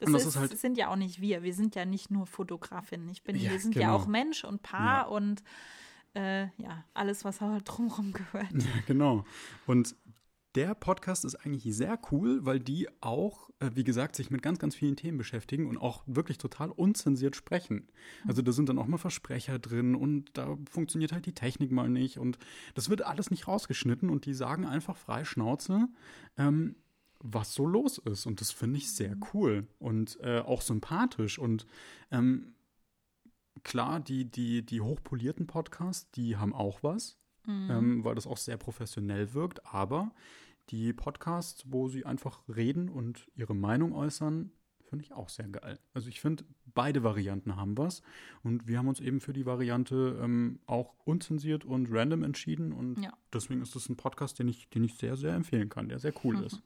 Das, 0.00 0.10
das 0.10 0.26
ist, 0.26 0.36
halt- 0.36 0.58
sind 0.58 0.76
ja 0.76 0.88
auch 0.88 0.96
nicht 0.96 1.20
wir. 1.20 1.42
Wir 1.44 1.54
sind 1.54 1.76
ja 1.76 1.84
nicht 1.84 2.10
nur 2.10 2.26
Fotografin. 2.26 3.08
Ich 3.10 3.22
bin, 3.22 3.36
Ja, 3.36 3.52
wir 3.52 3.60
sind 3.60 3.74
ja 3.76 3.82
genau. 3.82 3.94
auch 3.96 4.06
Mensch 4.08 4.42
und 4.42 4.62
Paar 4.62 5.10
und 5.10 5.44
äh, 6.14 6.44
ja, 6.58 6.84
alles, 6.94 7.24
was 7.24 7.40
halt 7.40 7.62
drumherum 7.66 8.12
gehört. 8.12 8.48
Ja, 8.52 8.80
genau. 8.86 9.24
Und 9.66 9.94
der 10.54 10.74
Podcast 10.74 11.24
ist 11.24 11.34
eigentlich 11.34 11.64
sehr 11.74 11.98
cool, 12.12 12.44
weil 12.44 12.60
die 12.60 12.88
auch, 13.00 13.50
äh, 13.58 13.70
wie 13.74 13.84
gesagt, 13.84 14.14
sich 14.14 14.30
mit 14.30 14.42
ganz, 14.42 14.58
ganz 14.58 14.74
vielen 14.74 14.96
Themen 14.96 15.18
beschäftigen 15.18 15.66
und 15.66 15.78
auch 15.78 16.04
wirklich 16.06 16.38
total 16.38 16.70
unzensiert 16.70 17.34
sprechen. 17.34 17.88
Also 18.26 18.40
da 18.40 18.52
sind 18.52 18.68
dann 18.68 18.78
auch 18.78 18.86
mal 18.86 18.98
Versprecher 18.98 19.58
drin 19.58 19.94
und 19.94 20.30
da 20.34 20.56
funktioniert 20.70 21.12
halt 21.12 21.26
die 21.26 21.34
Technik 21.34 21.72
mal 21.72 21.88
nicht 21.88 22.18
und 22.18 22.38
das 22.74 22.88
wird 22.88 23.02
alles 23.02 23.30
nicht 23.30 23.48
rausgeschnitten 23.48 24.10
und 24.10 24.26
die 24.26 24.34
sagen 24.34 24.64
einfach 24.64 24.96
frei 24.96 25.24
Schnauze, 25.24 25.88
ähm, 26.36 26.76
was 27.18 27.54
so 27.54 27.66
los 27.66 27.98
ist. 27.98 28.26
Und 28.26 28.40
das 28.40 28.52
finde 28.52 28.78
ich 28.78 28.92
sehr 28.92 29.16
cool 29.32 29.66
und 29.78 30.18
äh, 30.20 30.40
auch 30.40 30.62
sympathisch 30.62 31.38
und 31.38 31.66
ähm, 32.12 32.54
klar, 33.64 33.98
die, 33.98 34.30
die, 34.30 34.64
die 34.64 34.80
hochpolierten 34.80 35.46
Podcasts, 35.46 36.10
die 36.12 36.36
haben 36.36 36.54
auch 36.54 36.82
was 36.82 37.18
Mhm. 37.46 37.68
ähm, 37.70 38.04
weil 38.04 38.14
das 38.14 38.26
auch 38.26 38.36
sehr 38.38 38.56
professionell 38.56 39.34
wirkt. 39.34 39.64
Aber 39.66 40.12
die 40.70 40.92
Podcasts, 40.92 41.64
wo 41.66 41.88
sie 41.88 42.04
einfach 42.06 42.42
reden 42.48 42.88
und 42.88 43.30
ihre 43.34 43.54
Meinung 43.54 43.92
äußern, 43.92 44.50
finde 44.82 45.04
ich 45.04 45.12
auch 45.12 45.28
sehr 45.28 45.48
geil. 45.48 45.78
Also 45.92 46.08
ich 46.08 46.20
finde, 46.20 46.44
beide 46.74 47.02
Varianten 47.02 47.56
haben 47.56 47.76
was. 47.76 48.02
Und 48.42 48.66
wir 48.68 48.78
haben 48.78 48.88
uns 48.88 49.00
eben 49.00 49.20
für 49.20 49.32
die 49.32 49.44
Variante 49.46 50.18
ähm, 50.22 50.60
auch 50.66 50.94
unzensiert 51.04 51.64
und 51.64 51.88
random 51.90 52.22
entschieden. 52.22 52.72
Und 52.72 53.02
Ja. 53.02 53.12
deswegen 53.32 53.60
ist 53.62 53.74
das 53.74 53.88
ein 53.88 53.96
Podcast, 53.96 54.38
den 54.38 54.48
ich, 54.48 54.68
den 54.70 54.84
ich 54.84 54.94
sehr, 54.96 55.16
sehr 55.16 55.34
empfehlen 55.34 55.68
kann, 55.68 55.88
der 55.88 55.98
sehr 55.98 56.12
cool 56.24 56.36
Mhm. 56.36 56.42
ist. 56.46 56.62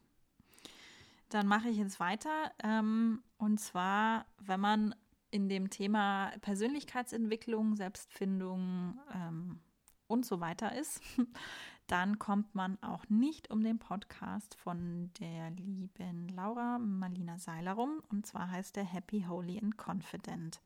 Dann 1.30 1.46
mache 1.46 1.68
ich 1.68 1.76
jetzt 1.76 2.00
weiter. 2.00 2.50
Ähm, 2.62 3.22
und 3.36 3.60
zwar, 3.60 4.26
wenn 4.38 4.60
man 4.60 4.94
in 5.30 5.48
dem 5.48 5.68
Thema 5.70 6.32
Persönlichkeitsentwicklung, 6.40 7.76
Selbstfindung 7.76 8.98
ähm, 9.14 9.60
und 10.08 10.26
so 10.26 10.40
weiter 10.40 10.74
ist, 10.74 11.00
dann 11.86 12.18
kommt 12.18 12.54
man 12.54 12.82
auch 12.82 13.08
nicht 13.08 13.50
um 13.50 13.62
den 13.62 13.78
Podcast 13.78 14.56
von 14.56 15.10
der 15.20 15.50
lieben 15.50 16.28
Laura 16.28 16.78
Marlina 16.78 17.38
Seiler 17.38 17.74
rum. 17.74 18.02
Und 18.10 18.26
zwar 18.26 18.50
heißt 18.50 18.76
der 18.76 18.84
Happy, 18.84 19.24
Holy 19.28 19.58
and 19.58 19.76
Confident. 19.78 20.60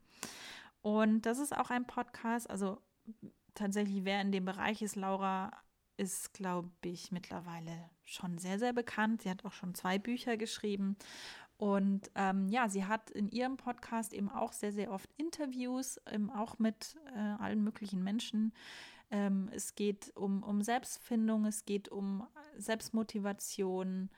Und 0.80 1.26
das 1.26 1.38
ist 1.38 1.56
auch 1.56 1.70
ein 1.70 1.86
Podcast, 1.86 2.50
also 2.50 2.78
tatsächlich, 3.54 4.04
wer 4.04 4.20
in 4.20 4.32
dem 4.32 4.44
Bereich 4.44 4.82
ist, 4.82 4.96
Laura 4.96 5.50
ist, 5.96 6.32
glaube 6.32 6.70
ich, 6.82 7.12
mittlerweile 7.12 7.90
schon 8.04 8.38
sehr, 8.38 8.58
sehr 8.58 8.72
bekannt. 8.72 9.22
Sie 9.22 9.30
hat 9.30 9.44
auch 9.44 9.52
schon 9.52 9.74
zwei 9.74 9.98
Bücher 9.98 10.36
geschrieben. 10.36 10.96
Und 11.56 12.10
ähm, 12.16 12.48
ja, 12.48 12.68
sie 12.68 12.86
hat 12.86 13.10
in 13.10 13.30
ihrem 13.30 13.56
Podcast 13.56 14.14
eben 14.14 14.28
auch 14.28 14.52
sehr, 14.52 14.72
sehr 14.72 14.90
oft 14.90 15.08
Interviews, 15.16 16.00
ähm, 16.06 16.28
auch 16.30 16.58
mit 16.58 16.96
äh, 17.14 17.18
allen 17.18 17.62
möglichen 17.62 18.02
Menschen, 18.02 18.52
Ähm, 19.12 19.50
es 19.52 19.74
geht 19.74 20.10
um, 20.16 20.42
um 20.42 20.62
Selbstfindung, 20.62 21.44
es 21.44 21.66
geht 21.66 21.90
um 21.90 22.26
Selbstmotivation. 22.56 24.10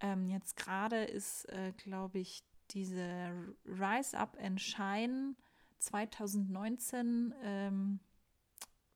Ähm, 0.00 0.28
jetzt 0.28 0.56
gerade 0.56 1.04
ist, 1.04 1.46
äh, 1.46 1.72
glaube 1.78 2.18
ich, 2.18 2.44
diese 2.70 3.32
Rise 3.64 4.16
Up 4.16 4.36
and 4.38 4.60
Shine 4.60 5.34
2019 5.78 7.34
ähm, 7.42 8.00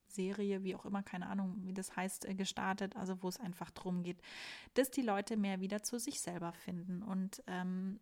Serie, 0.08 0.62
wie 0.62 0.74
auch 0.74 0.84
immer, 0.84 1.02
keine 1.02 1.26
Ahnung, 1.26 1.56
wie 1.62 1.72
das 1.72 1.96
heißt, 1.96 2.26
äh, 2.26 2.34
gestartet. 2.34 2.94
Also 2.94 3.22
wo 3.22 3.28
es 3.28 3.40
einfach 3.40 3.70
darum 3.70 4.02
geht, 4.02 4.20
dass 4.74 4.90
die 4.90 5.02
Leute 5.02 5.38
mehr 5.38 5.60
wieder 5.60 5.82
zu 5.82 5.98
sich 5.98 6.20
selber 6.20 6.52
finden 6.52 7.02
und 7.02 7.42
ähm, 7.46 7.98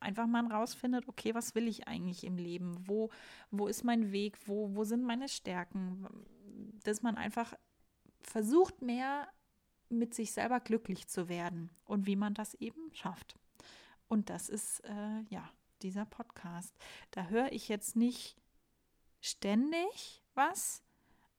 einfach 0.00 0.26
mal 0.26 0.46
rausfindet, 0.46 1.06
okay, 1.08 1.34
was 1.36 1.54
will 1.54 1.68
ich 1.68 1.86
eigentlich 1.86 2.24
im 2.24 2.36
Leben? 2.36 2.76
Wo, 2.88 3.10
wo 3.52 3.68
ist 3.68 3.84
mein 3.84 4.10
Weg? 4.10 4.38
Wo, 4.46 4.74
wo 4.74 4.82
sind 4.82 5.04
meine 5.04 5.28
Stärken? 5.28 6.06
Dass 6.84 7.02
man 7.02 7.16
einfach 7.16 7.54
versucht, 8.22 8.82
mehr 8.82 9.28
mit 9.88 10.14
sich 10.14 10.32
selber 10.32 10.60
glücklich 10.60 11.08
zu 11.08 11.28
werden 11.28 11.70
und 11.84 12.06
wie 12.06 12.16
man 12.16 12.34
das 12.34 12.54
eben 12.54 12.92
schafft. 12.92 13.38
Und 14.08 14.30
das 14.30 14.48
ist, 14.48 14.80
äh, 14.80 15.20
ja, 15.28 15.48
dieser 15.82 16.04
Podcast. 16.04 16.76
Da 17.10 17.26
höre 17.26 17.52
ich 17.52 17.68
jetzt 17.68 17.96
nicht 17.96 18.36
ständig 19.20 20.22
was, 20.34 20.82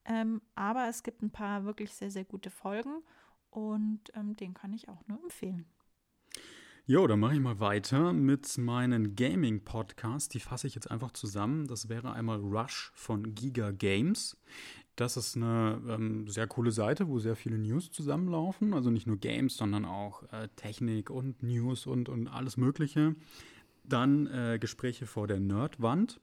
ähm, 0.06 0.42
aber 0.54 0.88
es 0.88 1.04
gibt 1.04 1.22
ein 1.22 1.32
paar 1.32 1.66
wirklich 1.66 1.94
sehr, 1.94 2.12
sehr 2.12 2.26
gute 2.26 2.50
Folgen 2.50 3.04
und 3.50 4.02
ähm, 4.14 4.36
den 4.36 4.54
kann 4.54 4.74
ich 4.74 4.88
auch 4.90 5.06
nur 5.08 5.22
empfehlen. 5.22 5.66
Jo, 6.88 7.08
dann 7.08 7.20
mache 7.20 7.34
ich 7.34 7.40
mal 7.40 7.60
weiter 7.60 8.14
mit 8.14 8.60
meinen 8.60 9.16
Gaming-Podcasts. 9.16 10.30
Die 10.30 10.40
fasse 10.40 10.68
ich 10.68 10.76
jetzt 10.76 10.92
einfach 10.92 11.12
zusammen. 11.12 11.66
Das 11.66 11.90
wäre 11.90 12.14
einmal 12.14 12.40
Rush 12.40 12.92
von 12.94 13.34
Giga 13.34 13.72
Games. 13.72 14.38
Das 14.96 15.18
ist 15.18 15.36
eine 15.36 15.82
ähm, 15.90 16.28
sehr 16.28 16.48
coole 16.48 16.72
Seite, 16.72 17.08
wo 17.10 17.20
sehr 17.20 17.36
viele 17.36 17.58
News 17.58 17.92
zusammenlaufen. 17.92 18.74
Also 18.74 18.90
nicht 18.90 19.08
nur 19.08 19.18
Games, 19.18 19.58
sondern 19.58 19.84
auch 19.84 20.24
äh, 20.32 20.48
Technik 20.56 21.10
und 21.10 21.44
News 21.44 21.86
und, 21.86 22.08
und 22.08 22.28
alles 22.28 22.56
Mögliche. 22.56 23.16
Dann 23.84 24.28
äh, 24.28 24.58
Gespräche 24.60 25.06
vor 25.06 25.28
der 25.28 25.40
Nerdwand. 25.40 26.22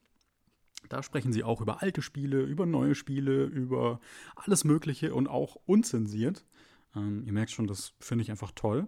Da 0.88 1.02
sprechen 1.02 1.32
sie 1.32 1.44
auch 1.44 1.60
über 1.60 1.82
alte 1.82 2.02
Spiele, 2.02 2.42
über 2.42 2.66
neue 2.66 2.94
Spiele, 2.94 3.44
über 3.44 4.00
alles 4.36 4.64
Mögliche 4.64 5.14
und 5.14 5.28
auch 5.28 5.56
unzensiert. 5.66 6.44
Ähm, 6.94 7.22
ihr 7.24 7.32
merkt 7.32 7.50
schon, 7.50 7.66
das 7.66 7.94
finde 8.00 8.22
ich 8.22 8.30
einfach 8.30 8.52
toll. 8.54 8.86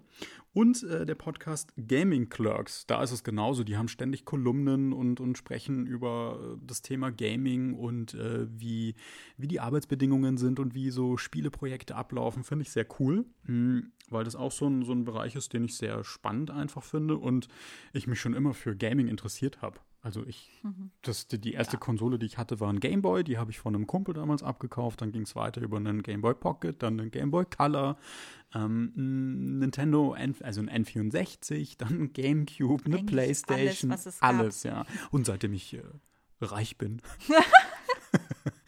Und 0.52 0.82
äh, 0.84 1.06
der 1.06 1.14
Podcast 1.14 1.72
Gaming 1.76 2.28
Clerks, 2.28 2.86
da 2.86 3.02
ist 3.02 3.12
es 3.12 3.24
genauso. 3.24 3.64
Die 3.64 3.76
haben 3.76 3.88
ständig 3.88 4.24
Kolumnen 4.24 4.92
und, 4.92 5.20
und 5.20 5.38
sprechen 5.38 5.86
über 5.86 6.38
äh, 6.40 6.58
das 6.64 6.82
Thema 6.82 7.10
Gaming 7.10 7.74
und 7.74 8.14
äh, 8.14 8.46
wie, 8.50 8.94
wie 9.36 9.48
die 9.48 9.60
Arbeitsbedingungen 9.60 10.36
sind 10.36 10.60
und 10.60 10.74
wie 10.74 10.90
so 10.90 11.16
Spieleprojekte 11.16 11.96
ablaufen. 11.96 12.44
Finde 12.44 12.62
ich 12.62 12.70
sehr 12.70 12.86
cool, 12.98 13.24
mh, 13.44 13.46
hm, 13.46 13.92
weil 14.10 14.24
das 14.24 14.36
auch 14.36 14.52
so 14.52 14.68
ein, 14.68 14.84
so 14.84 14.92
ein 14.92 15.04
Bereich 15.04 15.34
ist, 15.34 15.52
den 15.52 15.64
ich 15.64 15.76
sehr 15.76 16.04
spannend 16.04 16.50
einfach 16.50 16.82
finde 16.82 17.16
und 17.16 17.48
ich 17.92 18.06
mich 18.06 18.20
schon 18.20 18.34
immer 18.34 18.54
für 18.54 18.76
Gaming 18.76 19.08
interessiert 19.08 19.62
habe. 19.62 19.80
Also 20.04 20.22
ich, 20.26 20.50
mhm. 20.62 20.90
das, 21.00 21.28
die, 21.28 21.40
die 21.40 21.54
erste 21.54 21.76
ja. 21.76 21.80
Konsole, 21.80 22.18
die 22.18 22.26
ich 22.26 22.36
hatte, 22.36 22.60
war 22.60 22.70
ein 22.70 22.78
Game 22.78 23.00
Boy. 23.00 23.24
Die 23.24 23.38
habe 23.38 23.50
ich 23.50 23.58
von 23.58 23.74
einem 23.74 23.86
Kumpel 23.86 24.12
damals 24.12 24.42
abgekauft. 24.42 25.00
Dann 25.00 25.12
ging 25.12 25.22
es 25.22 25.34
weiter 25.34 25.62
über 25.62 25.78
einen 25.78 26.02
Game 26.02 26.20
Boy 26.20 26.34
Pocket, 26.34 26.82
dann 26.82 27.00
einen 27.00 27.10
Game 27.10 27.30
Boy 27.30 27.46
Color, 27.46 27.96
ähm, 28.54 28.92
ein 28.96 29.58
Nintendo, 29.60 30.14
also 30.42 30.60
ein 30.60 30.84
N64, 30.84 31.78
dann 31.78 32.02
ein 32.02 32.12
GameCube, 32.12 32.84
eine 32.84 32.96
Eigentlich 32.96 33.06
Playstation, 33.06 33.92
alles, 33.92 34.20
alles 34.20 34.62
ja. 34.64 34.84
Und 35.10 35.24
seitdem 35.24 35.54
ich 35.54 35.72
äh, 35.72 35.82
reich 36.42 36.76
bin. 36.76 37.00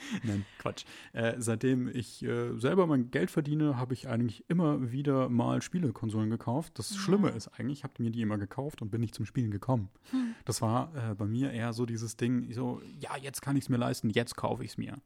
Nein, 0.23 0.45
Quatsch. 0.59 0.85
Äh, 1.13 1.35
seitdem 1.39 1.89
ich 1.89 2.23
äh, 2.23 2.59
selber 2.59 2.87
mein 2.87 3.11
Geld 3.11 3.31
verdiene, 3.31 3.77
habe 3.77 3.95
ich 3.95 4.09
eigentlich 4.09 4.45
immer 4.49 4.93
wieder 4.93 5.29
mal 5.29 5.63
Spielekonsolen 5.63 6.31
gekauft. 6.31 6.79
Das 6.79 6.91
ja. 6.91 6.97
Schlimme 6.99 7.31
ist 7.31 7.49
eigentlich, 7.49 7.79
ich 7.79 7.85
habe 7.85 8.03
mir 8.03 8.11
die 8.11 8.23
immer 8.23 8.39
gekauft 8.39 8.83
und 8.83 8.91
bin 8.91 9.01
nicht 9.01 9.15
zum 9.15 9.27
Spielen 9.27 9.51
gekommen. 9.51 9.89
Hm. 10.11 10.35
Das 10.45 10.63
war 10.63 10.93
äh, 10.95 11.15
bei 11.15 11.27
mir 11.27 11.53
eher 11.53 11.73
so 11.73 11.87
dieses 11.87 12.17
Ding, 12.17 12.53
so, 12.53 12.81
ja, 12.99 13.17
jetzt 13.17 13.43
kann 13.43 13.57
ich 13.57 13.65
es 13.65 13.69
mir 13.69 13.77
leisten, 13.79 14.11
jetzt 14.11 14.37
kaufe 14.37 14.65
ich 14.65 14.71
es 14.73 14.79
mir. 14.79 14.99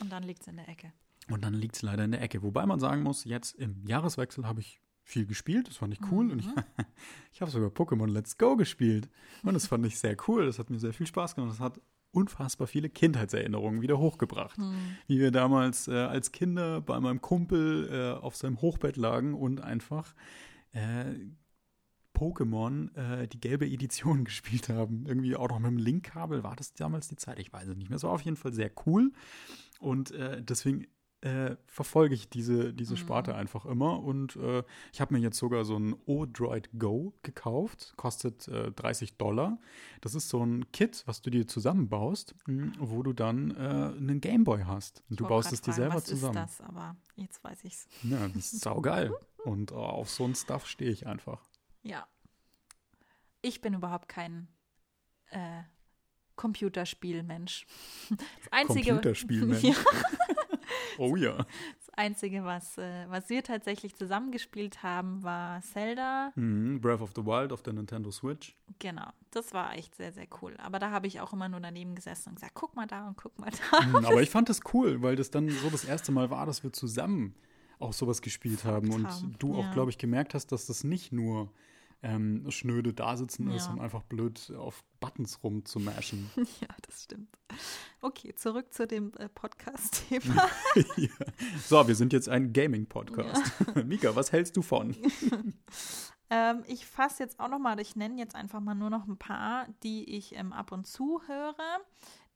Und 0.00 0.12
dann 0.12 0.22
liegt 0.22 0.42
es 0.42 0.48
in 0.48 0.56
der 0.56 0.68
Ecke. 0.68 0.92
Und 1.30 1.44
dann 1.44 1.54
liegt 1.54 1.76
es 1.76 1.82
leider 1.82 2.04
in 2.04 2.12
der 2.12 2.22
Ecke. 2.22 2.42
Wobei 2.42 2.66
man 2.66 2.80
sagen 2.80 3.02
muss, 3.02 3.24
jetzt 3.24 3.54
im 3.54 3.86
Jahreswechsel 3.86 4.46
habe 4.46 4.60
ich 4.60 4.80
viel 5.04 5.26
gespielt, 5.26 5.68
das 5.68 5.76
fand 5.76 5.92
ich 5.94 6.00
cool. 6.10 6.26
Mhm. 6.26 6.30
Und 6.32 6.38
ich, 6.40 6.46
ich 7.32 7.40
habe 7.40 7.50
sogar 7.50 7.70
Pokémon 7.70 8.08
Let's 8.08 8.38
Go 8.38 8.56
gespielt. 8.56 9.08
Und 9.42 9.54
das 9.54 9.66
fand 9.66 9.86
ich 9.86 9.98
sehr 9.98 10.16
cool. 10.28 10.46
Das 10.46 10.58
hat 10.58 10.70
mir 10.70 10.78
sehr 10.78 10.92
viel 10.92 11.06
Spaß 11.06 11.34
gemacht. 11.34 11.52
Das 11.52 11.60
hat 11.60 11.80
unfassbar 12.12 12.66
viele 12.66 12.88
Kindheitserinnerungen 12.88 13.82
wieder 13.82 13.98
hochgebracht. 13.98 14.58
Mhm. 14.58 14.96
Wie 15.06 15.18
wir 15.18 15.30
damals 15.30 15.88
äh, 15.88 15.92
als 15.94 16.30
Kinder 16.30 16.80
bei 16.80 17.00
meinem 17.00 17.20
Kumpel 17.20 17.88
äh, 17.90 18.20
auf 18.20 18.36
seinem 18.36 18.60
Hochbett 18.60 18.96
lagen 18.96 19.34
und 19.34 19.62
einfach 19.62 20.14
äh, 20.72 21.14
Pokémon 22.14 22.94
äh, 22.94 23.26
die 23.28 23.40
gelbe 23.40 23.66
Edition 23.66 24.24
gespielt 24.24 24.68
haben. 24.68 25.06
Irgendwie 25.06 25.34
auch 25.36 25.48
noch 25.48 25.58
mit 25.58 25.70
dem 25.70 25.78
Linkkabel 25.78 26.44
war 26.44 26.54
das 26.54 26.74
damals 26.74 27.08
die 27.08 27.16
Zeit. 27.16 27.38
Ich 27.38 27.52
weiß 27.52 27.68
es 27.68 27.76
nicht 27.76 27.88
mehr. 27.88 27.96
Es 27.96 28.04
war 28.04 28.12
auf 28.12 28.22
jeden 28.22 28.36
Fall 28.36 28.52
sehr 28.52 28.70
cool. 28.86 29.12
Und 29.80 30.12
äh, 30.12 30.42
deswegen 30.42 30.86
äh, 31.22 31.56
verfolge 31.66 32.14
ich 32.14 32.28
diese, 32.28 32.74
diese 32.74 32.94
mhm. 32.94 32.98
Sparte 32.98 33.34
einfach 33.34 33.64
immer. 33.64 34.02
Und 34.02 34.36
äh, 34.36 34.64
ich 34.92 35.00
habe 35.00 35.14
mir 35.14 35.20
jetzt 35.20 35.38
sogar 35.38 35.64
so 35.64 35.76
ein 35.76 35.94
O-Droid 36.06 36.70
Go 36.78 37.14
gekauft. 37.22 37.94
Kostet 37.96 38.48
äh, 38.48 38.72
30 38.72 39.16
Dollar. 39.16 39.58
Das 40.00 40.14
ist 40.14 40.28
so 40.28 40.44
ein 40.44 40.70
Kit, 40.72 41.04
was 41.06 41.22
du 41.22 41.30
dir 41.30 41.46
zusammenbaust, 41.46 42.34
mh, 42.46 42.72
wo 42.78 43.02
du 43.02 43.12
dann 43.12 43.52
äh, 43.52 43.96
einen 43.96 44.20
Gameboy 44.20 44.64
hast. 44.64 45.04
Und 45.08 45.20
du 45.20 45.26
baust 45.26 45.52
es 45.52 45.60
dir 45.60 45.72
selber 45.72 45.94
was 45.96 46.04
zusammen. 46.04 46.44
Ist 46.44 46.60
das? 46.60 46.68
Aber 46.68 46.96
jetzt 47.14 47.42
weiß 47.42 47.64
ich's. 47.64 47.88
Ja, 48.02 48.26
das 48.28 48.52
ist 48.52 48.60
saugeil. 48.60 49.12
Und 49.44 49.70
äh, 49.70 49.74
auf 49.74 50.10
so 50.10 50.24
ein 50.24 50.34
Stuff 50.34 50.66
stehe 50.66 50.90
ich 50.90 51.06
einfach. 51.06 51.40
Ja. 51.82 52.06
Ich 53.42 53.60
bin 53.60 53.74
überhaupt 53.74 54.08
kein 54.08 54.48
äh, 55.30 55.62
Computerspielmensch. 56.36 57.66
Das 58.10 58.18
einzige 58.50 58.90
Computerspielmensch. 58.90 59.62
ja. 59.62 59.74
Oh 60.98 61.16
ja. 61.16 61.36
Das 61.36 61.90
Einzige, 61.94 62.44
was, 62.44 62.78
äh, 62.78 63.06
was 63.08 63.28
wir 63.28 63.42
tatsächlich 63.42 63.94
zusammengespielt 63.94 64.82
haben, 64.82 65.22
war 65.22 65.60
Zelda. 65.62 66.32
Mhm, 66.36 66.80
Breath 66.80 67.00
of 67.00 67.12
the 67.14 67.24
Wild 67.24 67.52
auf 67.52 67.62
der 67.62 67.72
Nintendo 67.72 68.10
Switch. 68.10 68.56
Genau, 68.78 69.08
das 69.30 69.52
war 69.52 69.76
echt 69.76 69.94
sehr, 69.94 70.12
sehr 70.12 70.26
cool. 70.40 70.56
Aber 70.58 70.78
da 70.78 70.90
habe 70.90 71.06
ich 71.06 71.20
auch 71.20 71.32
immer 71.32 71.48
nur 71.48 71.60
daneben 71.60 71.94
gesessen 71.94 72.30
und 72.30 72.34
gesagt, 72.36 72.54
guck 72.54 72.74
mal 72.76 72.86
da 72.86 73.08
und 73.08 73.16
guck 73.16 73.38
mal 73.38 73.50
da. 73.70 73.82
Mhm, 73.82 74.04
aber 74.04 74.22
ich 74.22 74.30
fand 74.30 74.48
das 74.48 74.60
cool, 74.72 75.02
weil 75.02 75.16
das 75.16 75.30
dann 75.30 75.48
so 75.48 75.70
das 75.70 75.84
erste 75.84 76.12
Mal 76.12 76.30
war, 76.30 76.46
dass 76.46 76.62
wir 76.62 76.72
zusammen 76.72 77.34
auch 77.78 77.92
sowas 77.92 78.22
gespielt 78.22 78.64
haben 78.64 78.92
und 78.92 79.06
du 79.40 79.56
auch, 79.56 79.72
glaube 79.72 79.90
ich, 79.90 79.98
gemerkt 79.98 80.34
hast, 80.34 80.52
dass 80.52 80.66
das 80.66 80.84
nicht 80.84 81.12
nur 81.12 81.52
ähm, 82.02 82.50
schnöde 82.50 82.92
dasitzen 82.92 83.48
ja. 83.48 83.56
ist 83.56 83.68
und 83.68 83.80
einfach 83.80 84.02
blöd 84.02 84.52
auf 84.56 84.84
Buttons 85.00 85.42
rumzumashen. 85.42 86.30
Ja, 86.60 86.68
das 86.82 87.04
stimmt. 87.04 87.38
Okay, 88.00 88.34
zurück 88.34 88.72
zu 88.72 88.86
dem 88.86 89.12
äh, 89.18 89.28
Podcast-Thema. 89.28 90.48
ja. 90.96 91.08
So, 91.64 91.86
wir 91.86 91.94
sind 91.94 92.12
jetzt 92.12 92.28
ein 92.28 92.52
Gaming-Podcast. 92.52 93.52
Ja. 93.74 93.84
Mika, 93.84 94.14
was 94.14 94.32
hältst 94.32 94.56
du 94.56 94.62
von? 94.62 94.96
ähm, 96.30 96.62
ich 96.66 96.86
fasse 96.86 97.22
jetzt 97.22 97.38
auch 97.40 97.48
noch 97.48 97.58
mal, 97.58 97.78
ich 97.80 97.96
nenne 97.96 98.18
jetzt 98.18 98.34
einfach 98.34 98.60
mal 98.60 98.74
nur 98.74 98.90
noch 98.90 99.06
ein 99.06 99.18
paar, 99.18 99.66
die 99.82 100.16
ich 100.16 100.34
ähm, 100.34 100.52
ab 100.52 100.72
und 100.72 100.86
zu 100.86 101.22
höre, 101.26 101.80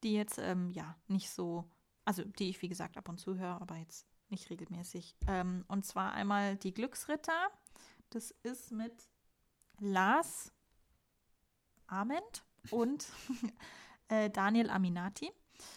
die 0.03 0.15
jetzt 0.15 0.39
ähm, 0.39 0.71
ja 0.71 0.97
nicht 1.09 1.31
so, 1.31 1.65
also 2.05 2.25
die 2.25 2.51
ich 2.51 2.63
wie 2.63 2.69
gesagt 2.69 2.97
ab 2.97 3.09
und 3.09 3.19
zu 3.19 3.39
höre, 3.39 3.61
aber 3.61 3.77
jetzt 3.77 4.07
nicht 4.29 4.51
regelmäßig. 4.51 5.17
Ähm, 5.27 5.65
und 5.69 5.85
zwar 5.85 6.13
einmal 6.13 6.57
die 6.57 6.75
Glücksritter. 6.75 7.49
Das 8.11 8.31
ist 8.43 8.73
mit 8.73 8.93
Lars 9.81 10.53
Ament 11.87 12.45
und 12.71 13.07
äh, 14.09 14.31
Daniel 14.31 14.71
Aminati. 14.71 15.31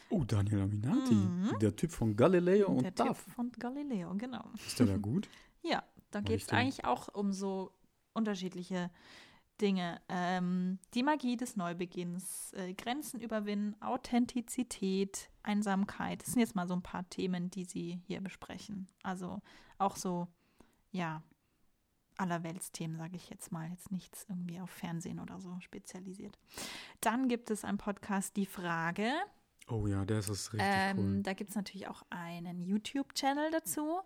Oh, 0.10 0.24
Daniel 0.24 0.62
Aminati, 0.62 1.14
mhm. 1.14 1.58
der 1.60 1.76
Typ 1.76 1.92
von 1.92 2.16
Galileo 2.16 2.68
und 2.68 2.84
Der 2.84 2.94
Typ 2.94 3.16
von 3.16 3.52
Galileo, 3.52 4.14
genau. 4.16 4.52
Ist 4.66 4.80
der 4.80 4.88
da 4.88 4.98
gut? 4.98 5.30
ja, 5.62 5.84
da 6.12 6.22
geht 6.22 6.42
es 6.42 6.50
eigentlich 6.50 6.86
auch 6.86 7.08
um 7.14 7.32
so 7.32 7.72
unterschiedliche 8.14 8.92
Dinge. 9.62 10.02
Ähm, 10.10 10.80
die 10.94 11.04
Magie 11.04 11.38
des 11.38 11.56
Neubeginns, 11.56 12.54
äh, 12.54 12.74
Grenzen 12.74 13.20
überwinden, 13.20 13.82
Authentizität, 13.82 15.30
Einsamkeit. 15.44 16.22
Das 16.22 16.34
sind 16.34 16.40
jetzt 16.40 16.56
mal 16.56 16.68
so 16.68 16.74
ein 16.74 16.82
paar 16.82 17.10
Themen, 17.10 17.50
die 17.50 17.66
sie 17.66 18.02
hier 18.06 18.22
besprechen. 18.22 18.88
Also 19.04 19.42
auch 19.78 19.96
so, 19.96 20.28
ja, 20.92 21.24
Allerweltsthemen, 22.20 22.98
sage 22.98 23.16
ich 23.16 23.30
jetzt 23.30 23.52
mal, 23.52 23.70
jetzt 23.70 23.92
nichts 23.92 24.26
irgendwie 24.30 24.60
auf 24.60 24.70
Fernsehen 24.70 25.20
oder 25.20 25.40
so 25.40 25.60
spezialisiert. 25.60 26.38
Dann 27.02 27.28
gibt 27.28 27.50
es 27.50 27.64
einen 27.64 27.78
Podcast 27.78 28.36
Die 28.36 28.46
Frage. 28.46 29.12
Oh 29.68 29.88
ja, 29.88 30.04
der 30.06 30.20
ist 30.20 30.30
richtig 30.30 30.62
ähm, 30.62 30.98
cool. 30.98 31.24
Da 31.24 31.34
gibt 31.34 31.52
es 31.52 31.56
natürlich 31.56 31.88
auch 31.88 32.04
einen 32.10 32.62
YouTube-Channel 32.62 33.52
dazu. 33.52 34.00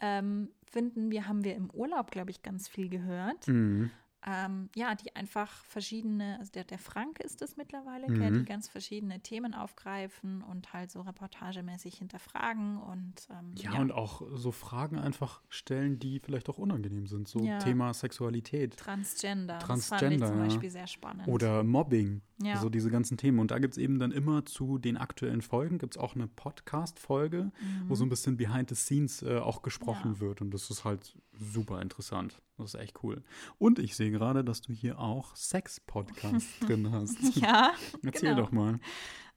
Ähm, 0.00 0.50
finden 0.70 1.10
wir, 1.10 1.26
haben 1.26 1.44
wir 1.44 1.54
im 1.54 1.70
Urlaub, 1.70 2.10
glaube 2.10 2.30
ich, 2.30 2.42
ganz 2.42 2.68
viel 2.68 2.88
gehört. 2.88 3.48
Mhm. 3.48 3.90
Ähm, 4.26 4.70
ja, 4.74 4.96
die 4.96 5.14
einfach 5.14 5.64
verschiedene, 5.64 6.36
also 6.40 6.50
der, 6.50 6.64
der 6.64 6.78
Frank 6.78 7.20
ist 7.20 7.42
es 7.42 7.56
mittlerweile, 7.56 8.08
mhm. 8.08 8.40
die 8.40 8.44
ganz 8.44 8.68
verschiedene 8.68 9.20
Themen 9.20 9.54
aufgreifen 9.54 10.42
und 10.42 10.72
halt 10.72 10.90
so 10.90 11.00
reportagemäßig 11.00 11.98
hinterfragen 11.98 12.78
und 12.78 13.28
ähm, 13.30 13.52
ja, 13.54 13.74
ja, 13.74 13.80
und 13.80 13.92
auch 13.92 14.22
so 14.34 14.50
Fragen 14.50 14.98
einfach 14.98 15.42
stellen, 15.48 16.00
die 16.00 16.18
vielleicht 16.18 16.48
auch 16.48 16.58
unangenehm 16.58 17.06
sind. 17.06 17.28
So 17.28 17.38
ja. 17.38 17.58
Thema 17.58 17.94
Sexualität. 17.94 18.76
Transgender. 18.76 19.60
Transgender. 19.60 19.68
Das 19.68 20.00
fand 20.00 20.12
ich 20.12 20.24
zum 20.24 20.38
Beispiel 20.38 20.70
sehr 20.70 20.86
spannend. 20.88 21.28
Oder 21.28 21.62
Mobbing. 21.62 22.20
Ja. 22.42 22.58
So 22.58 22.68
diese 22.68 22.90
ganzen 22.90 23.16
Themen. 23.16 23.38
Und 23.38 23.50
da 23.50 23.58
gibt 23.58 23.74
es 23.74 23.78
eben 23.78 23.98
dann 23.98 24.12
immer 24.12 24.44
zu 24.44 24.78
den 24.78 24.96
aktuellen 24.96 25.40
Folgen, 25.40 25.78
gibt 25.78 25.96
es 25.96 26.02
auch 26.02 26.14
eine 26.14 26.26
Podcast-Folge, 26.26 27.44
mhm. 27.44 27.88
wo 27.88 27.94
so 27.94 28.04
ein 28.04 28.10
bisschen 28.10 28.36
behind 28.36 28.68
the 28.68 28.74
scenes 28.74 29.22
äh, 29.22 29.38
auch 29.38 29.62
gesprochen 29.62 30.20
wird. 30.20 30.42
Und 30.42 30.52
das 30.52 30.70
ist 30.70 30.84
halt 30.84 31.16
super 31.32 31.80
interessant. 31.80 32.42
Das 32.58 32.74
ist 32.74 32.80
echt 32.80 33.02
cool. 33.02 33.22
Und 33.58 33.78
ich 33.78 33.96
sehe 33.96 34.10
gerade, 34.10 34.44
dass 34.44 34.60
du 34.60 34.72
hier 34.72 34.98
auch 34.98 35.34
Sex-Podcast 35.34 36.46
drin 36.60 36.90
hast. 36.92 37.36
Ja. 37.36 37.72
Erzähl 38.02 38.34
genau. 38.34 38.42
doch 38.42 38.52
mal. 38.52 38.80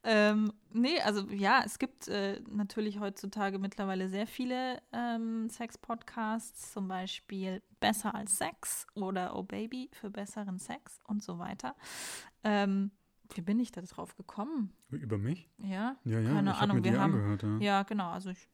Ähm, 0.03 0.53
nee, 0.71 1.01
also 1.01 1.27
ja, 1.29 1.61
es 1.65 1.77
gibt 1.77 2.07
äh, 2.07 2.39
natürlich 2.49 2.99
heutzutage 3.01 3.59
mittlerweile 3.59 4.07
sehr 4.07 4.27
viele 4.27 4.81
ähm, 4.93 5.49
Sex-Podcasts, 5.49 6.71
zum 6.71 6.87
Beispiel 6.87 7.61
Besser 7.81 8.15
als 8.15 8.37
Sex 8.37 8.87
oder 8.95 9.35
Oh 9.35 9.43
Baby 9.43 9.89
für 9.91 10.09
besseren 10.09 10.57
Sex 10.57 11.01
und 11.07 11.21
so 11.21 11.37
weiter. 11.37 11.75
Ähm, 12.43 12.91
wie 13.33 13.41
bin 13.41 13.59
ich 13.59 13.71
da 13.71 13.81
drauf 13.81 14.15
gekommen? 14.15 14.73
Über 14.89 15.17
mich? 15.17 15.49
Ja, 15.59 15.97
ja, 16.03 16.19
ja 16.19 16.33
keine 16.33 16.51
ich 16.51 16.57
Ahnung. 16.57 16.77
Mir 16.77 16.83
wir 16.83 16.99
haben 16.99 17.13
angehört, 17.13 17.43
ja. 17.43 17.57
ja, 17.59 17.83
genau. 17.83 18.09
Also 18.09 18.31
ich, 18.31 18.49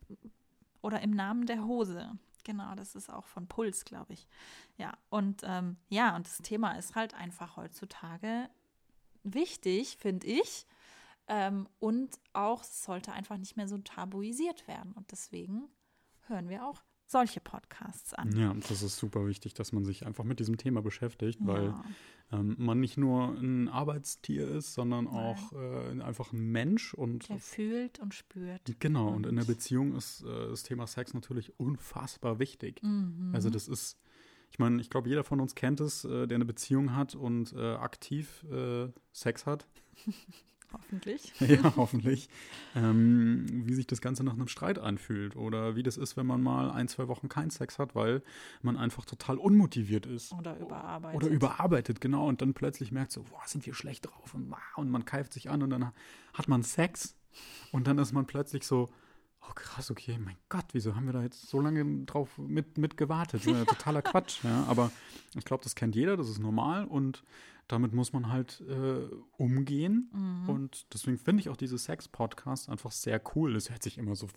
oder 0.81 1.01
im 1.01 1.11
Namen 1.11 1.45
der 1.45 1.63
Hose. 1.65 2.11
Genau, 2.43 2.75
das 2.75 2.95
ist 2.95 3.09
auch 3.09 3.25
von 3.25 3.47
Puls, 3.47 3.85
glaube 3.85 4.13
ich. 4.13 4.27
Ja, 4.77 4.97
und 5.09 5.41
ähm, 5.43 5.77
ja, 5.89 6.15
und 6.15 6.27
das 6.27 6.37
Thema 6.37 6.73
ist 6.73 6.95
halt 6.95 7.15
einfach 7.15 7.57
heutzutage 7.57 8.49
wichtig, 9.23 9.97
finde 9.97 10.27
ich. 10.27 10.67
Ähm, 11.27 11.67
und 11.79 12.19
auch 12.33 12.63
sollte 12.63 13.11
einfach 13.11 13.37
nicht 13.37 13.57
mehr 13.57 13.67
so 13.67 13.77
tabuisiert 13.79 14.67
werden. 14.67 14.93
Und 14.93 15.11
deswegen 15.11 15.69
hören 16.27 16.49
wir 16.49 16.67
auch 16.67 16.83
solche 17.07 17.39
Podcasts 17.39 18.13
an. 18.13 18.35
Ja, 18.35 18.53
das 18.53 18.81
ist 18.81 18.97
super 18.97 19.27
wichtig, 19.27 19.53
dass 19.53 19.71
man 19.71 19.85
sich 19.85 20.05
einfach 20.05 20.23
mit 20.23 20.39
diesem 20.39 20.57
Thema 20.57 20.81
beschäftigt, 20.81 21.39
ja. 21.41 21.47
weil 21.47 21.73
ähm, 22.31 22.55
man 22.57 22.79
nicht 22.79 22.97
nur 22.97 23.29
ein 23.37 23.69
Arbeitstier 23.69 24.47
ist, 24.47 24.73
sondern 24.73 25.05
Nein. 25.05 25.13
auch 25.13 25.53
äh, 25.53 26.01
einfach 26.01 26.33
ein 26.33 26.51
Mensch 26.51 26.93
und 26.93 27.29
der 27.29 27.39
fühlt 27.39 27.99
und 27.99 28.13
spürt. 28.13 28.61
Genau, 28.79 29.09
und, 29.09 29.15
und 29.15 29.27
in 29.27 29.35
der 29.35 29.45
Beziehung 29.45 29.95
ist 29.95 30.23
äh, 30.23 30.49
das 30.49 30.63
Thema 30.63 30.87
Sex 30.87 31.13
natürlich 31.13 31.59
unfassbar 31.59 32.39
wichtig. 32.39 32.81
Mhm. 32.81 33.31
Also 33.33 33.49
das 33.49 33.67
ist, 33.67 33.99
ich 34.51 34.57
meine, 34.57 34.81
ich 34.81 34.89
glaube, 34.89 35.09
jeder 35.09 35.23
von 35.23 35.39
uns 35.39 35.53
kennt 35.53 35.79
es, 35.81 36.05
äh, 36.05 36.27
der 36.27 36.35
eine 36.35 36.45
Beziehung 36.45 36.95
hat 36.95 37.13
und 37.13 37.53
äh, 37.53 37.75
aktiv 37.75 38.43
äh, 38.51 38.87
Sex 39.11 39.45
hat. 39.45 39.67
Hoffentlich. 40.75 41.33
Ja, 41.39 41.73
hoffentlich. 41.75 42.29
Ähm, 42.75 43.45
wie 43.49 43.73
sich 43.73 43.87
das 43.87 44.01
Ganze 44.01 44.23
nach 44.23 44.33
einem 44.33 44.47
Streit 44.47 44.79
anfühlt 44.79 45.35
oder 45.35 45.75
wie 45.75 45.83
das 45.83 45.97
ist, 45.97 46.17
wenn 46.17 46.25
man 46.25 46.41
mal 46.41 46.71
ein, 46.71 46.87
zwei 46.87 47.07
Wochen 47.07 47.29
keinen 47.29 47.49
Sex 47.49 47.79
hat, 47.79 47.95
weil 47.95 48.21
man 48.61 48.77
einfach 48.77 49.05
total 49.05 49.37
unmotiviert 49.37 50.05
ist. 50.05 50.33
Oder 50.33 50.57
überarbeitet. 50.57 51.15
Oder 51.15 51.27
überarbeitet, 51.27 52.01
genau. 52.01 52.27
Und 52.27 52.41
dann 52.41 52.53
plötzlich 52.53 52.91
merkt 52.91 53.11
so, 53.11 53.23
boah, 53.23 53.41
sind 53.45 53.65
wir 53.65 53.73
schlecht 53.73 54.05
drauf 54.07 54.33
und, 54.33 54.53
und 54.75 54.89
man 54.89 55.05
keift 55.05 55.33
sich 55.33 55.49
an 55.49 55.63
und 55.63 55.69
dann 55.69 55.91
hat 56.33 56.47
man 56.47 56.63
Sex 56.63 57.15
und 57.71 57.87
dann 57.87 57.97
ist 57.97 58.13
man 58.13 58.25
plötzlich 58.25 58.63
so, 58.65 58.89
oh 59.49 59.53
krass, 59.53 59.91
okay, 59.91 60.17
mein 60.17 60.37
Gott, 60.49 60.65
wieso 60.73 60.95
haben 60.95 61.05
wir 61.05 61.13
da 61.13 61.21
jetzt 61.21 61.47
so 61.47 61.59
lange 61.59 62.05
drauf 62.05 62.37
mit, 62.37 62.77
mit 62.77 62.97
gewartet? 62.97 63.45
Ja, 63.45 63.65
totaler 63.65 64.01
Quatsch, 64.01 64.43
ja. 64.43 64.65
Aber 64.67 64.91
ich 65.35 65.45
glaube, 65.45 65.63
das 65.63 65.75
kennt 65.75 65.95
jeder, 65.95 66.17
das 66.17 66.29
ist 66.29 66.39
normal 66.39 66.85
und 66.85 67.23
damit 67.67 67.93
muss 67.93 68.13
man 68.13 68.31
halt 68.31 68.61
äh, 68.69 69.07
umgehen. 69.37 70.09
Mhm. 70.13 70.49
Und 70.49 70.93
deswegen 70.93 71.17
finde 71.17 71.41
ich 71.41 71.49
auch 71.49 71.57
diese 71.57 71.77
Sex-Podcasts 71.77 72.69
einfach 72.69 72.91
sehr 72.91 73.21
cool. 73.35 73.55
Es 73.55 73.69
hört 73.69 73.83
sich 73.83 73.97
immer 73.97 74.15
so 74.15 74.27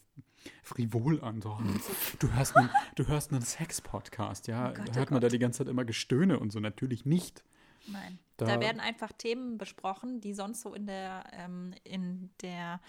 frivol 0.62 1.20
an. 1.22 1.42
So. 1.42 1.58
Du 2.18 2.32
hörst 2.32 2.56
einen, 2.56 2.70
du 2.96 3.06
hörst 3.06 3.32
einen 3.32 3.42
Sex-Podcast, 3.42 4.46
ja. 4.48 4.70
Oh 4.70 4.74
Gott, 4.74 4.96
hört 4.96 5.10
oh 5.10 5.14
man 5.14 5.20
Gott. 5.20 5.22
da 5.24 5.28
die 5.28 5.38
ganze 5.38 5.58
Zeit 5.58 5.68
immer 5.68 5.84
Gestöhne 5.84 6.38
und 6.38 6.52
so? 6.52 6.60
Natürlich 6.60 7.04
nicht. 7.04 7.44
Nein. 7.92 8.18
Da, 8.36 8.46
da, 8.46 8.60
werden 8.60 8.80
einfach 8.80 9.12
Themen 9.12 9.58
besprochen, 9.58 10.20
die 10.20 10.32
sonst 10.32 10.60
so 10.60 10.72
in 10.72 10.86
der, 10.86 11.24
ähm, 11.32 11.74
in 11.82 12.30
der 12.40 12.80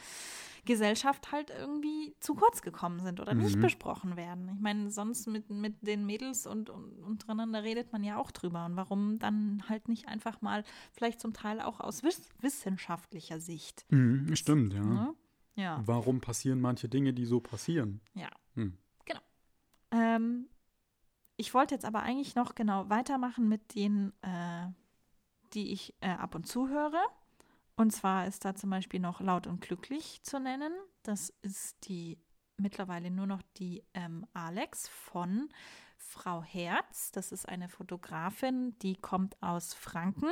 Gesellschaft 0.65 1.31
halt 1.31 1.49
irgendwie 1.49 2.15
zu 2.19 2.35
kurz 2.35 2.61
gekommen 2.61 2.99
sind 2.99 3.19
oder 3.19 3.33
mhm. 3.33 3.41
nicht 3.41 3.59
besprochen 3.59 4.15
werden. 4.15 4.51
Ich 4.53 4.61
meine, 4.61 4.91
sonst 4.91 5.27
mit, 5.27 5.49
mit 5.49 5.75
den 5.81 6.05
Mädels 6.05 6.45
und, 6.45 6.69
und 6.69 6.99
untereinander 6.99 7.63
redet 7.63 7.91
man 7.91 8.03
ja 8.03 8.17
auch 8.17 8.29
drüber. 8.29 8.65
Und 8.65 8.75
warum 8.75 9.17
dann 9.17 9.63
halt 9.67 9.87
nicht 9.87 10.07
einfach 10.07 10.41
mal, 10.41 10.63
vielleicht 10.91 11.19
zum 11.19 11.33
Teil 11.33 11.61
auch 11.61 11.79
aus 11.79 12.03
wiss 12.03 12.29
wissenschaftlicher 12.41 13.39
Sicht. 13.39 13.85
Mhm, 13.89 14.35
stimmt, 14.35 14.73
ja. 14.73 14.83
Ne? 14.83 15.15
ja. 15.55 15.81
Warum 15.85 16.21
passieren 16.21 16.61
manche 16.61 16.89
Dinge, 16.89 17.13
die 17.13 17.25
so 17.25 17.39
passieren? 17.39 18.01
Ja. 18.13 18.29
Hm. 18.53 18.77
Genau. 19.05 19.21
Ähm, 19.89 20.45
ich 21.37 21.53
wollte 21.53 21.73
jetzt 21.73 21.85
aber 21.85 22.03
eigentlich 22.03 22.35
noch 22.35 22.53
genau 22.53 22.89
weitermachen 22.89 23.47
mit 23.47 23.73
den 23.73 24.13
äh, 24.21 24.67
die 25.53 25.71
ich 25.71 25.93
äh, 26.01 26.09
ab 26.09 26.35
und 26.35 26.47
zu 26.47 26.69
höre. 26.69 27.03
Und 27.75 27.91
zwar 27.91 28.27
ist 28.27 28.43
da 28.45 28.55
zum 28.55 28.69
Beispiel 28.69 28.99
noch 28.99 29.21
Laut 29.21 29.47
und 29.47 29.61
Glücklich 29.61 30.21
zu 30.23 30.39
nennen. 30.39 30.73
Das 31.03 31.33
ist 31.41 31.87
die 31.87 32.17
mittlerweile 32.57 33.09
nur 33.09 33.25
noch 33.25 33.41
die 33.57 33.83
ähm, 33.93 34.25
Alex 34.33 34.89
von 34.89 35.49
Frau 35.97 36.43
Herz. 36.43 37.11
Das 37.11 37.31
ist 37.31 37.47
eine 37.47 37.69
Fotografin, 37.69 38.77
die 38.79 38.95
kommt 38.95 39.41
aus 39.41 39.73
Franken 39.73 40.31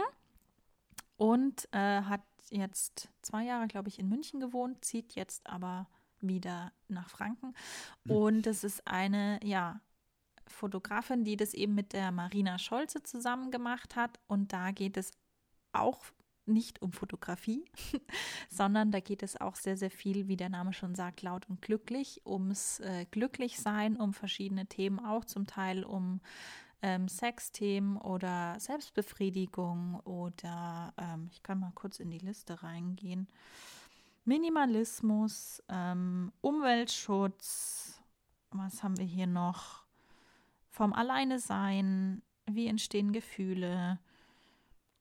und 1.15 1.67
äh, 1.71 2.01
hat 2.01 2.21
jetzt 2.49 3.09
zwei 3.21 3.43
Jahre, 3.43 3.67
glaube 3.67 3.89
ich, 3.89 3.99
in 3.99 4.09
München 4.09 4.39
gewohnt, 4.39 4.83
zieht 4.83 5.15
jetzt 5.15 5.47
aber 5.47 5.87
wieder 6.19 6.71
nach 6.87 7.09
Franken. 7.09 7.53
Mhm. 8.03 8.11
Und 8.11 8.47
es 8.47 8.63
ist 8.63 8.87
eine, 8.87 9.39
ja, 9.43 9.81
Fotografin, 10.47 11.23
die 11.23 11.37
das 11.37 11.53
eben 11.53 11.75
mit 11.75 11.93
der 11.93 12.11
Marina 12.11 12.57
Scholze 12.57 13.03
zusammen 13.03 13.51
gemacht 13.51 13.95
hat. 13.95 14.19
Und 14.27 14.53
da 14.53 14.71
geht 14.71 14.97
es 14.97 15.11
auch 15.73 16.03
nicht 16.47 16.81
um 16.81 16.93
Fotografie, 16.93 17.65
sondern 18.49 18.91
da 18.91 18.99
geht 18.99 19.21
es 19.21 19.39
auch 19.39 19.55
sehr, 19.55 19.77
sehr 19.77 19.91
viel, 19.91 20.27
wie 20.27 20.37
der 20.37 20.49
Name 20.49 20.73
schon 20.73 20.95
sagt, 20.95 21.21
laut 21.21 21.49
und 21.49 21.61
glücklich, 21.61 22.21
ums 22.25 22.79
äh, 22.79 23.05
Glücklichsein, 23.11 23.97
um 23.97 24.13
verschiedene 24.13 24.65
Themen, 24.65 24.99
auch 24.99 25.25
zum 25.25 25.45
Teil 25.45 25.83
um 25.83 26.21
ähm, 26.81 27.07
Sexthemen 27.07 27.97
oder 27.97 28.55
Selbstbefriedigung 28.59 29.99
oder 30.01 30.93
ähm, 30.97 31.27
ich 31.31 31.43
kann 31.43 31.59
mal 31.59 31.71
kurz 31.75 31.99
in 31.99 32.09
die 32.09 32.19
Liste 32.19 32.61
reingehen. 32.63 33.27
Minimalismus, 34.25 35.63
ähm, 35.69 36.31
Umweltschutz, 36.41 38.01
was 38.51 38.83
haben 38.83 38.97
wir 38.97 39.05
hier 39.05 39.27
noch? 39.27 39.86
Vom 40.77 40.93
Alleine 40.93 41.39
sein, 41.39 42.21
wie 42.45 42.67
entstehen 42.67 43.11
Gefühle, 43.11 43.99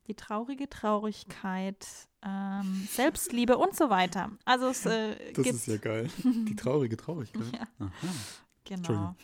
die 0.07 0.15
traurige 0.15 0.71
Traurigkeit, 0.71 1.87
ähm, 2.23 2.89
Selbstliebe 2.91 3.59
und 3.59 3.77
so 3.77 3.91
weiter. 3.91 4.31
Also 4.47 4.69
es 4.69 4.87
äh, 4.87 5.33
Das 5.35 5.47
ist 5.47 5.67
ja 5.67 5.77
geil. 5.77 6.09
Die 6.25 6.57
traurige 6.57 6.97
Traurigkeit. 6.97 7.53
ja. 7.53 7.93
Genau. 8.65 9.15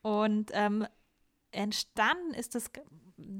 Und 0.00 0.50
ähm, 0.54 0.86
entstanden 1.50 2.32
ist 2.32 2.54
das 2.54 2.70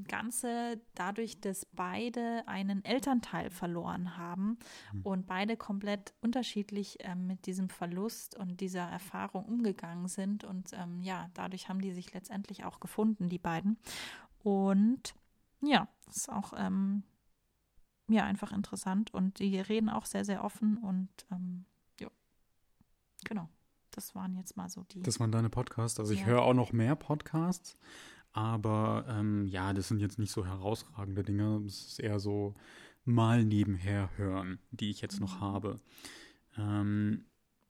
Ganze 0.08 0.80
dadurch, 0.94 1.40
dass 1.40 1.66
beide 1.66 2.46
einen 2.46 2.84
Elternteil 2.84 3.50
verloren 3.50 4.16
haben 4.16 4.58
mhm. 4.92 5.02
und 5.02 5.26
beide 5.26 5.56
komplett 5.56 6.14
unterschiedlich 6.20 6.98
ähm, 7.00 7.26
mit 7.26 7.46
diesem 7.46 7.68
Verlust 7.68 8.36
und 8.36 8.60
dieser 8.60 8.82
Erfahrung 8.82 9.44
umgegangen 9.44 10.08
sind. 10.08 10.44
Und 10.44 10.72
ähm, 10.72 11.00
ja, 11.02 11.28
dadurch 11.34 11.68
haben 11.68 11.80
die 11.80 11.92
sich 11.92 12.12
letztendlich 12.12 12.64
auch 12.64 12.80
gefunden, 12.80 13.28
die 13.28 13.38
beiden. 13.38 13.78
Und 14.42 15.14
ja, 15.62 15.88
das 16.06 16.16
ist 16.16 16.32
auch 16.32 16.52
ähm, 16.56 17.02
ja 18.08 18.24
einfach 18.24 18.52
interessant. 18.52 19.12
Und 19.12 19.38
die 19.38 19.60
reden 19.60 19.88
auch 19.88 20.06
sehr, 20.06 20.24
sehr 20.24 20.44
offen 20.44 20.78
und 20.78 21.08
ähm, 21.30 21.64
ja, 22.00 22.08
genau. 23.24 23.48
Das 23.92 24.14
waren 24.14 24.36
jetzt 24.36 24.56
mal 24.56 24.68
so 24.68 24.84
die. 24.84 25.02
Das 25.02 25.18
waren 25.18 25.32
deine 25.32 25.50
Podcasts. 25.50 25.98
Also 25.98 26.12
ich 26.12 26.24
höre 26.24 26.42
auch 26.42 26.54
noch 26.54 26.72
mehr 26.72 26.94
Podcasts. 26.94 27.74
Aber 28.32 29.04
ähm, 29.08 29.46
ja, 29.46 29.72
das 29.72 29.88
sind 29.88 30.00
jetzt 30.00 30.18
nicht 30.18 30.30
so 30.30 30.46
herausragende 30.46 31.22
Dinge. 31.22 31.62
Es 31.66 31.86
ist 31.86 32.00
eher 32.00 32.20
so 32.20 32.54
mal 33.04 33.44
nebenher 33.44 34.10
hören, 34.16 34.58
die 34.70 34.90
ich 34.90 35.00
jetzt 35.00 35.20
noch 35.20 35.36
mhm. 35.36 35.40
habe. 35.40 35.80
Ähm, 36.56 37.24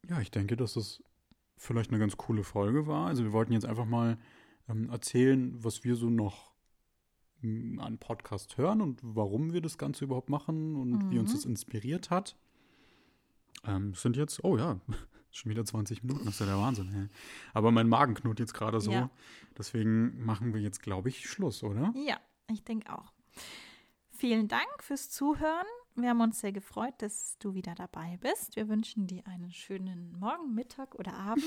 ja, 0.08 0.20
ich 0.20 0.30
denke, 0.30 0.56
dass 0.56 0.74
das 0.74 1.02
vielleicht 1.56 1.90
eine 1.90 1.98
ganz 1.98 2.16
coole 2.16 2.44
Folge 2.44 2.86
war. 2.86 3.06
Also 3.06 3.22
wir 3.22 3.32
wollten 3.32 3.52
jetzt 3.52 3.66
einfach 3.66 3.86
mal 3.86 4.18
ähm, 4.68 4.90
erzählen, 4.90 5.52
was 5.62 5.84
wir 5.84 5.96
so 5.96 6.10
noch 6.10 6.52
hm, 7.40 7.78
an 7.78 7.98
Podcast 7.98 8.56
hören 8.58 8.80
und 8.80 9.00
warum 9.02 9.52
wir 9.52 9.60
das 9.60 9.78
Ganze 9.78 10.04
überhaupt 10.04 10.30
machen 10.30 10.76
und 10.76 10.90
mhm. 10.90 11.10
wie 11.10 11.18
uns 11.18 11.30
mhm. 11.30 11.34
das 11.36 11.44
inspiriert 11.44 12.10
hat. 12.10 12.36
Ähm, 13.64 13.94
sind 13.94 14.16
jetzt, 14.16 14.42
oh 14.44 14.56
ja, 14.56 14.80
Schon 15.32 15.50
wieder 15.50 15.64
20 15.64 16.02
Minuten, 16.02 16.24
das 16.24 16.34
ist 16.34 16.40
ja 16.40 16.46
der 16.46 16.58
Wahnsinn. 16.58 16.92
Ey. 16.94 17.08
Aber 17.54 17.70
mein 17.70 17.88
Magen 17.88 18.14
knurrt 18.14 18.40
jetzt 18.40 18.52
gerade 18.54 18.80
so. 18.80 18.90
Ja. 18.90 19.10
Deswegen 19.56 20.24
machen 20.24 20.52
wir 20.54 20.60
jetzt, 20.60 20.82
glaube 20.82 21.08
ich, 21.08 21.28
Schluss, 21.28 21.62
oder? 21.62 21.92
Ja, 21.96 22.18
ich 22.50 22.64
denke 22.64 22.92
auch. 22.92 23.12
Vielen 24.10 24.48
Dank 24.48 24.68
fürs 24.82 25.08
Zuhören. 25.10 25.66
Wir 25.96 26.10
haben 26.10 26.20
uns 26.20 26.40
sehr 26.40 26.52
gefreut, 26.52 26.94
dass 26.98 27.36
du 27.38 27.54
wieder 27.54 27.74
dabei 27.74 28.18
bist. 28.20 28.56
Wir 28.56 28.68
wünschen 28.68 29.06
dir 29.06 29.26
einen 29.26 29.50
schönen 29.52 30.12
Morgen, 30.18 30.54
Mittag 30.54 30.94
oder 30.94 31.12
Abend. 31.14 31.44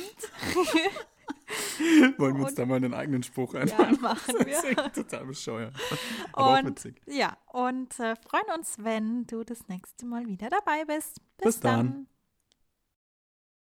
Wollen 2.18 2.36
wir 2.38 2.42
uns 2.44 2.52
Und- 2.52 2.60
da 2.60 2.66
mal 2.66 2.76
einen 2.76 2.94
eigenen 2.94 3.24
Spruch 3.24 3.54
einfallen? 3.54 3.96
Ja, 3.96 4.02
machen 4.02 4.36
Das 4.38 4.46
wir. 4.46 4.54
ist 4.58 4.64
echt 4.66 4.94
total 4.96 5.26
bescheuert. 5.26 5.76
Aber 6.34 6.46
auch 6.54 6.60
Und 6.60 6.68
witzig. 6.68 7.02
ja, 7.08 7.38
und 7.52 8.00
äh, 8.00 8.16
freuen 8.28 8.58
uns, 8.58 8.76
wenn 8.80 9.26
du 9.28 9.44
das 9.44 9.68
nächste 9.68 10.06
Mal 10.06 10.26
wieder 10.28 10.50
dabei 10.50 10.86
bist. 10.86 11.20
Bis 11.38 11.60
dann. 11.60 12.08